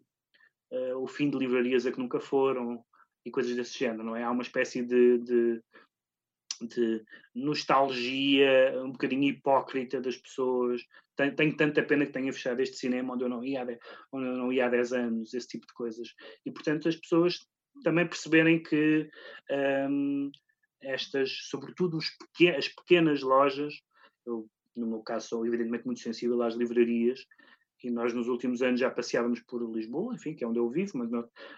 uh, 0.71 0.97
o 0.97 1.07
fim 1.07 1.29
de 1.29 1.37
livrarias 1.37 1.85
a 1.85 1.91
que 1.91 1.99
nunca 1.99 2.19
foram 2.19 2.83
e 3.25 3.31
coisas 3.31 3.55
desse 3.55 3.77
género, 3.77 4.03
não 4.03 4.15
é? 4.15 4.23
Há 4.23 4.31
uma 4.31 4.43
espécie 4.43 4.83
de, 4.83 5.17
de, 5.17 5.63
de 6.61 7.03
nostalgia 7.33 8.73
um 8.83 8.91
bocadinho 8.91 9.23
hipócrita 9.23 9.99
das 9.99 10.17
pessoas. 10.17 10.81
Tenho, 11.15 11.35
tenho, 11.35 11.55
tanta 11.57 11.81
pena 11.81 12.05
que 12.05 12.11
tenha 12.11 12.31
fechado 12.31 12.59
este 12.59 12.77
cinema 12.77 13.13
onde 13.13 13.23
eu, 13.23 13.29
não 13.29 13.43
ia 13.43 13.63
há, 13.63 13.65
onde 14.11 14.27
eu 14.27 14.37
não 14.37 14.53
ia 14.53 14.67
há 14.67 14.69
10 14.69 14.93
anos, 14.93 15.33
esse 15.33 15.47
tipo 15.47 15.65
de 15.65 15.73
coisas. 15.73 16.13
E, 16.45 16.51
portanto, 16.51 16.87
as 16.87 16.95
pessoas 16.95 17.39
também 17.83 18.07
perceberem 18.07 18.61
que 18.61 19.09
um, 19.89 20.29
estas, 20.81 21.31
sobretudo 21.49 21.97
as 22.57 22.67
pequenas 22.69 23.21
lojas, 23.21 23.73
eu, 24.25 24.47
no 24.75 24.87
meu 24.87 25.01
caso, 25.01 25.29
sou 25.29 25.47
evidentemente 25.47 25.85
muito 25.85 25.99
sensível 25.99 26.41
às 26.43 26.55
livrarias, 26.55 27.25
e 27.85 27.91
nós 27.91 28.13
nos 28.13 28.27
últimos 28.27 28.63
anos 28.63 28.79
já 28.79 28.89
passeávamos 28.89 29.39
por 29.41 29.61
Lisboa, 29.71 30.15
enfim, 30.15 30.33
que 30.33 30.43
é 30.43 30.47
onde 30.47 30.57
eu 30.57 30.67
vivo, 30.69 30.97
mas 30.97 31.11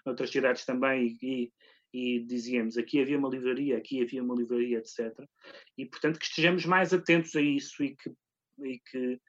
noutras 0.05 0.29
cidades 0.29 0.65
também, 0.65 1.17
e, 1.21 1.51
e 1.93 2.19
dizíamos 2.19 2.77
aqui 2.77 3.01
havia 3.01 3.17
uma 3.17 3.29
livraria, 3.29 3.77
aqui 3.77 4.01
havia 4.03 4.21
uma 4.21 4.35
livraria, 4.35 4.79
etc. 4.79 5.17
E, 5.77 5.85
portanto, 5.85 6.19
que 6.19 6.25
estejamos 6.25 6.65
mais 6.65 6.93
atentos 6.93 7.33
a 7.35 7.41
isso 7.41 7.81
e 7.81 7.95
que, 7.95 8.13
e 8.59 8.79
que, 8.79 9.21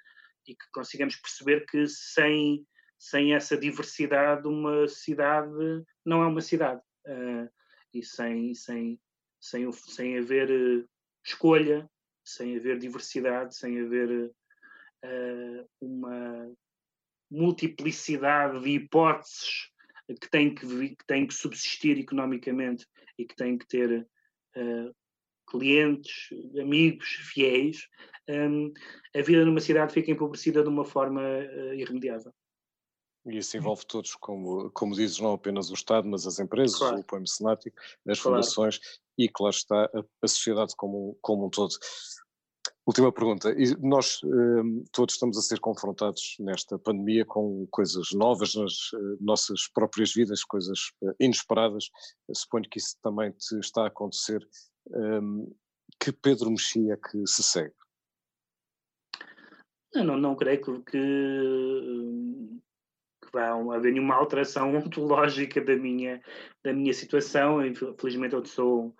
e 0.48 0.54
que 0.56 0.70
consigamos 0.72 1.14
perceber 1.14 1.64
que 1.66 1.86
sem, 1.86 2.66
sem 2.98 3.32
essa 3.32 3.56
diversidade, 3.56 4.48
uma 4.48 4.88
cidade 4.88 5.84
não 6.04 6.22
é 6.22 6.26
uma 6.26 6.40
cidade. 6.40 6.82
Uh, 7.06 7.48
e 7.94 8.02
sem, 8.02 8.54
sem, 8.54 9.00
sem, 9.40 9.70
sem 9.72 10.18
haver 10.18 10.50
uh, 10.50 10.88
escolha, 11.24 11.88
sem 12.24 12.56
haver 12.56 12.76
diversidade, 12.78 13.56
sem 13.56 13.80
haver 13.80 14.32
uh, 15.04 15.68
uma 15.80 16.52
multiplicidade 17.30 18.60
de 18.60 18.70
hipóteses 18.70 19.70
que 20.20 20.30
têm 20.30 20.54
que, 20.54 20.66
que, 20.66 21.06
têm 21.06 21.26
que 21.26 21.34
subsistir 21.34 21.98
economicamente 21.98 22.86
e 23.18 23.26
que 23.26 23.36
têm 23.36 23.58
que 23.58 23.66
ter 23.66 24.06
uh, 24.56 24.94
clientes, 25.48 26.28
amigos, 26.60 27.08
fiéis, 27.32 27.88
um, 28.28 28.72
a 29.16 29.22
vida 29.22 29.44
numa 29.44 29.60
cidade 29.60 29.92
fica 29.92 30.10
empobrecida 30.10 30.62
de 30.62 30.68
uma 30.68 30.84
forma 30.84 31.22
uh, 31.22 31.74
irremediável. 31.74 32.32
E 33.26 33.38
isso 33.38 33.56
envolve 33.56 33.84
todos, 33.86 34.14
como, 34.14 34.70
como 34.70 34.94
dizes, 34.94 35.18
não 35.18 35.32
apenas 35.32 35.70
o 35.70 35.74
Estado, 35.74 36.08
mas 36.08 36.26
as 36.26 36.38
empresas, 36.38 36.78
claro. 36.78 36.96
o 36.96 37.00
apoio 37.00 37.22
mecenático, 37.22 37.76
as 38.06 38.20
claro. 38.20 38.36
fundações 38.36 38.80
e, 39.18 39.28
claro 39.28 39.54
está, 39.54 39.84
a, 39.84 40.04
a 40.22 40.28
sociedade 40.28 40.74
como, 40.76 41.18
como 41.20 41.46
um 41.46 41.50
todo. 41.50 41.74
Última 42.88 43.12
pergunta. 43.12 43.54
nós 43.82 44.22
uh, 44.22 44.82
todos 44.92 45.14
estamos 45.14 45.36
a 45.36 45.42
ser 45.42 45.60
confrontados 45.60 46.36
nesta 46.40 46.78
pandemia 46.78 47.22
com 47.22 47.66
coisas 47.70 48.12
novas 48.14 48.54
nas 48.54 48.94
uh, 48.94 49.18
nossas 49.20 49.68
próprias 49.68 50.14
vidas, 50.14 50.42
coisas 50.42 50.90
uh, 51.02 51.14
inesperadas. 51.20 51.90
suponho 52.32 52.64
que 52.70 52.78
isso 52.78 52.96
também 53.02 53.30
te 53.32 53.58
está 53.58 53.82
a 53.82 53.88
acontecer. 53.88 54.40
Um, 54.86 55.54
que 56.00 56.10
Pedro 56.10 56.50
Mexia 56.50 56.96
que 56.96 57.26
se 57.26 57.42
segue? 57.42 57.74
Eu 59.92 60.04
não, 60.04 60.16
não 60.16 60.34
creio 60.34 60.62
que, 60.62 60.80
que, 60.90 62.60
que 63.22 63.32
vá 63.34 63.50
haver 63.50 63.92
nenhuma 63.92 64.14
alteração 64.14 64.72
ontológica 64.80 65.60
da 65.60 65.76
minha, 65.76 66.22
da 66.64 66.72
minha 66.72 66.94
situação. 66.94 67.62
Infelizmente 67.62 68.34
eu 68.34 68.42
sou 68.46 68.96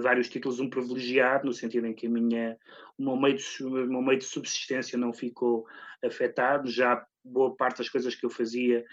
vários 0.00 0.28
títulos 0.28 0.60
um 0.60 0.70
privilegiado, 0.70 1.46
no 1.46 1.52
sentido 1.52 1.86
em 1.86 1.94
que 1.94 2.06
a 2.06 2.10
minha, 2.10 2.56
o, 2.98 3.02
meu 3.02 3.16
meio 3.16 3.36
de, 3.36 3.44
meu 3.62 4.02
meio 4.02 4.18
de 4.18 4.24
subsistência 4.24 4.96
não 4.96 5.12
ficou 5.12 5.66
afetado, 6.04 6.70
já 6.70 7.04
boa 7.24 7.54
parte 7.54 7.78
das 7.78 7.88
coisas 7.88 8.14
que 8.14 8.24
eu 8.24 8.30
fazia 8.30 8.84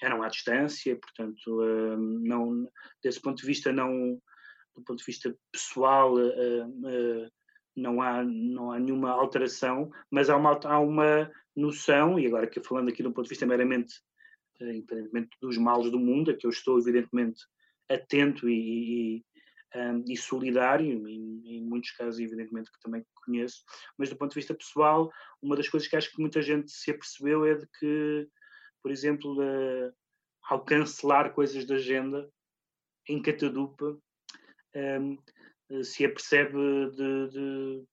eram 0.00 0.22
à 0.22 0.28
distância, 0.28 0.96
portanto, 0.96 1.62
hum, 1.62 2.20
não, 2.24 2.68
desse 3.02 3.20
ponto 3.20 3.40
de 3.40 3.46
vista, 3.46 3.72
não, 3.72 4.20
do 4.74 4.82
ponto 4.84 4.98
de 4.98 5.04
vista 5.04 5.34
pessoal, 5.52 6.16
hum, 6.16 6.82
hum, 6.84 7.28
não 7.76 8.02
há, 8.02 8.22
não 8.24 8.72
há 8.72 8.80
nenhuma 8.80 9.10
alteração, 9.10 9.90
mas 10.10 10.28
há 10.28 10.36
uma, 10.36 10.58
há 10.64 10.80
uma 10.80 11.30
noção, 11.54 12.18
e 12.18 12.26
agora 12.26 12.48
que 12.48 12.62
falando 12.62 12.88
aqui 12.88 13.02
do 13.02 13.12
ponto 13.12 13.24
de 13.24 13.30
vista 13.30 13.46
meramente, 13.46 13.94
independentemente 14.60 15.30
dos 15.40 15.56
males 15.56 15.90
do 15.90 15.98
mundo, 15.98 16.30
a 16.30 16.34
que 16.34 16.46
eu 16.46 16.50
estou 16.50 16.78
evidentemente 16.78 17.42
atento 17.88 18.48
e, 18.48 19.16
e 19.18 19.24
um, 19.74 20.04
e 20.06 20.16
solidário, 20.16 21.08
em, 21.08 21.42
em, 21.44 21.62
muitos 21.62 21.90
casos, 21.92 22.20
evidentemente, 22.20 22.70
que 22.70 22.80
também 22.80 23.04
conheço, 23.24 23.62
mas 23.96 24.10
do 24.10 24.16
ponto 24.16 24.30
de 24.30 24.36
vista 24.36 24.54
pessoal, 24.54 25.10
uma 25.40 25.56
das 25.56 25.68
coisas 25.68 25.88
que 25.88 25.96
acho 25.96 26.10
que 26.10 26.20
muita 26.20 26.42
gente 26.42 26.70
se 26.70 26.90
apercebeu 26.90 27.44
é 27.46 27.54
de 27.54 27.66
que, 27.78 28.28
por 28.82 28.90
exemplo, 28.90 29.36
ao 30.48 30.64
cancelar 30.64 31.32
coisas 31.32 31.64
da 31.64 31.76
agenda, 31.76 32.28
em 33.08 33.20
Catadupa, 33.20 33.98
um, 34.74 35.18
se 35.82 36.04
apercebe 36.04 36.90
de, 36.90 37.28
de, 37.30 37.84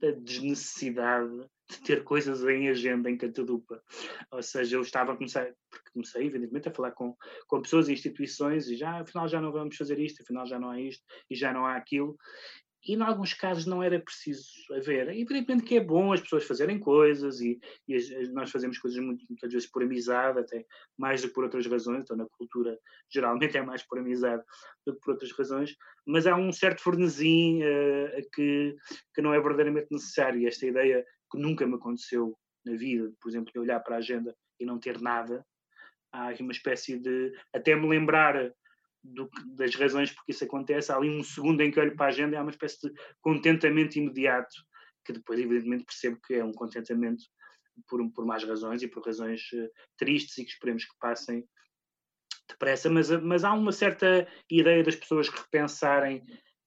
da 0.00 0.10
desnecessidade 0.10 1.48
de 1.68 1.80
ter 1.80 2.04
coisas 2.04 2.44
em 2.44 2.68
agenda 2.68 3.10
em 3.10 3.16
Catadupa. 3.16 3.82
Ou 4.30 4.42
seja, 4.42 4.76
eu 4.76 4.82
estava 4.82 5.12
a 5.12 5.16
começar, 5.16 5.52
porque 5.70 5.90
comecei, 5.92 6.26
evidentemente, 6.26 6.68
a 6.68 6.72
falar 6.72 6.92
com, 6.92 7.16
com 7.48 7.62
pessoas 7.62 7.88
e 7.88 7.92
instituições 7.92 8.68
e 8.68 8.76
já, 8.76 9.00
afinal, 9.00 9.26
já 9.26 9.40
não 9.40 9.50
vamos 9.50 9.76
fazer 9.76 9.98
isto, 9.98 10.22
afinal, 10.22 10.46
já 10.46 10.58
não 10.58 10.70
há 10.70 10.80
isto 10.80 11.04
e 11.28 11.34
já 11.34 11.52
não 11.52 11.66
há 11.66 11.76
aquilo 11.76 12.16
e 12.86 12.94
em 12.94 13.02
alguns 13.02 13.34
casos 13.34 13.66
não 13.66 13.82
era 13.82 13.98
preciso 13.98 14.46
haver. 14.72 15.08
Evidentemente 15.08 15.64
que 15.64 15.76
é 15.76 15.80
bom 15.80 16.12
as 16.12 16.20
pessoas 16.20 16.44
fazerem 16.44 16.78
coisas 16.78 17.40
e, 17.40 17.58
e 17.88 17.96
as, 17.96 18.08
nós 18.32 18.50
fazemos 18.50 18.78
coisas 18.78 18.98
muito, 19.02 19.24
muitas 19.28 19.52
vezes 19.52 19.68
por 19.68 19.82
amizade, 19.82 20.38
até 20.38 20.64
mais 20.96 21.20
do 21.20 21.28
que 21.28 21.34
por 21.34 21.44
outras 21.44 21.66
razões, 21.66 22.02
então 22.02 22.16
na 22.16 22.26
cultura 22.26 22.78
geralmente 23.10 23.56
é 23.56 23.62
mais 23.62 23.82
por 23.82 23.98
amizade 23.98 24.42
do 24.86 24.94
que 24.94 25.00
por 25.00 25.12
outras 25.12 25.32
razões, 25.32 25.76
mas 26.06 26.26
há 26.26 26.36
um 26.36 26.52
certo 26.52 26.80
fornezinho 26.80 27.66
uh, 27.66 28.30
que, 28.32 28.76
que 29.14 29.22
não 29.22 29.34
é 29.34 29.40
verdadeiramente 29.40 29.88
necessário. 29.90 30.40
E 30.40 30.46
esta 30.46 30.66
ideia 30.66 31.04
que 31.30 31.38
nunca 31.38 31.66
me 31.66 31.74
aconteceu 31.74 32.38
na 32.64 32.76
vida, 32.76 33.12
por 33.20 33.28
exemplo, 33.28 33.52
de 33.52 33.58
olhar 33.58 33.80
para 33.80 33.96
a 33.96 33.98
agenda 33.98 34.34
e 34.60 34.64
não 34.64 34.78
ter 34.78 35.00
nada, 35.00 35.44
há 36.12 36.28
aqui 36.28 36.42
uma 36.42 36.52
espécie 36.52 36.98
de, 36.98 37.32
até 37.52 37.74
me 37.74 37.88
lembrar 37.88 38.52
do, 39.14 39.28
das 39.54 39.74
razões 39.74 40.12
porque 40.12 40.32
isso 40.32 40.44
acontece. 40.44 40.92
Há 40.92 40.96
ali 40.96 41.10
um 41.10 41.22
segundo 41.22 41.60
em 41.60 41.70
que 41.70 41.80
olho 41.80 41.96
para 41.96 42.06
a 42.06 42.08
agenda 42.08 42.34
e 42.34 42.38
há 42.38 42.42
uma 42.42 42.50
espécie 42.50 42.80
de 42.88 42.94
contentamento 43.20 43.96
imediato, 43.96 44.54
que 45.04 45.12
depois, 45.12 45.38
evidentemente, 45.38 45.84
percebo 45.84 46.18
que 46.26 46.34
é 46.34 46.44
um 46.44 46.52
contentamento 46.52 47.24
por, 47.88 48.00
por 48.12 48.24
más 48.24 48.44
razões 48.44 48.82
e 48.82 48.88
por 48.88 49.04
razões 49.04 49.40
uh, 49.52 49.70
tristes 49.96 50.38
e 50.38 50.44
que 50.44 50.50
esperemos 50.50 50.84
que 50.84 50.98
passem 50.98 51.46
depressa, 52.48 52.88
mas, 52.88 53.10
mas 53.22 53.44
há 53.44 53.52
uma 53.52 53.72
certa 53.72 54.26
ideia 54.48 54.82
das 54.82 54.96
pessoas 54.96 55.28
repensarem 55.28 56.22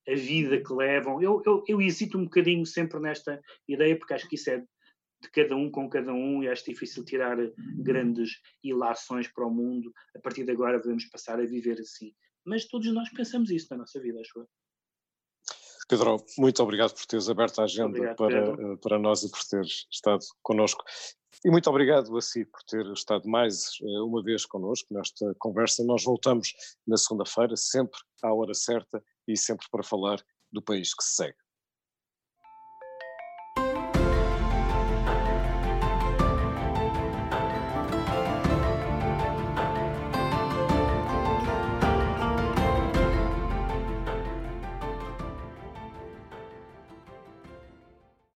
a 0.08 0.14
vida 0.14 0.62
que 0.62 0.74
levam. 0.74 1.22
Eu, 1.22 1.42
eu, 1.46 1.64
eu 1.68 1.82
hesito 1.82 2.18
um 2.18 2.26
bocadinho 2.26 2.66
sempre 2.66 3.00
nesta 3.00 3.42
ideia, 3.68 3.98
porque 3.98 4.14
acho 4.14 4.28
que 4.28 4.36
isso 4.36 4.50
é 4.50 4.64
de 5.22 5.30
cada 5.32 5.56
um 5.56 5.70
com 5.70 5.90
cada 5.90 6.14
um 6.14 6.44
e 6.44 6.48
acho 6.48 6.66
difícil 6.66 7.04
tirar 7.04 7.38
grandes 7.78 8.40
ilações 8.64 9.28
para 9.28 9.46
o 9.46 9.52
mundo. 9.52 9.94
A 10.16 10.20
partir 10.20 10.44
de 10.44 10.52
agora 10.52 10.80
devemos 10.80 11.06
passar 11.06 11.40
a 11.40 11.46
viver 11.46 11.80
assim 11.80 12.14
mas 12.50 12.66
todos 12.66 12.92
nós 12.92 13.10
pensamos 13.10 13.52
isso 13.52 13.68
na 13.70 13.78
nossa 13.78 14.00
vida, 14.02 14.20
acho 14.20 14.40
eu. 14.40 14.50
Pedro, 15.88 16.18
muito 16.38 16.62
obrigado 16.62 16.94
por 16.94 17.06
teres 17.06 17.30
aberto 17.30 17.62
a 17.62 17.64
agenda 17.64 17.90
obrigado, 17.90 18.16
para, 18.16 18.40
eh, 18.40 18.78
para 18.82 19.00
nós 19.00 19.24
e 19.24 19.32
por 19.32 19.44
teres 19.44 19.88
estado 19.92 20.24
connosco. 20.44 20.84
E 21.44 21.50
muito 21.50 21.70
obrigado 21.70 22.16
a 22.16 22.22
si 22.22 22.46
por 22.46 22.62
ter 22.64 22.86
estado 22.92 23.28
mais 23.28 23.72
eh, 23.82 24.02
uma 24.02 24.22
vez 24.22 24.46
connosco 24.46 24.94
nesta 24.94 25.34
conversa. 25.40 25.84
Nós 25.84 26.04
voltamos 26.04 26.54
na 26.86 26.98
segunda-feira, 26.98 27.56
sempre 27.56 28.00
à 28.24 28.32
hora 28.34 28.54
certa 28.54 29.04
e 29.28 29.36
sempre 29.36 29.66
para 29.72 29.84
falar 29.84 30.24
do 30.52 30.62
país 30.62 30.94
que 30.94 31.04
se 31.04 31.16
segue. 31.16 31.38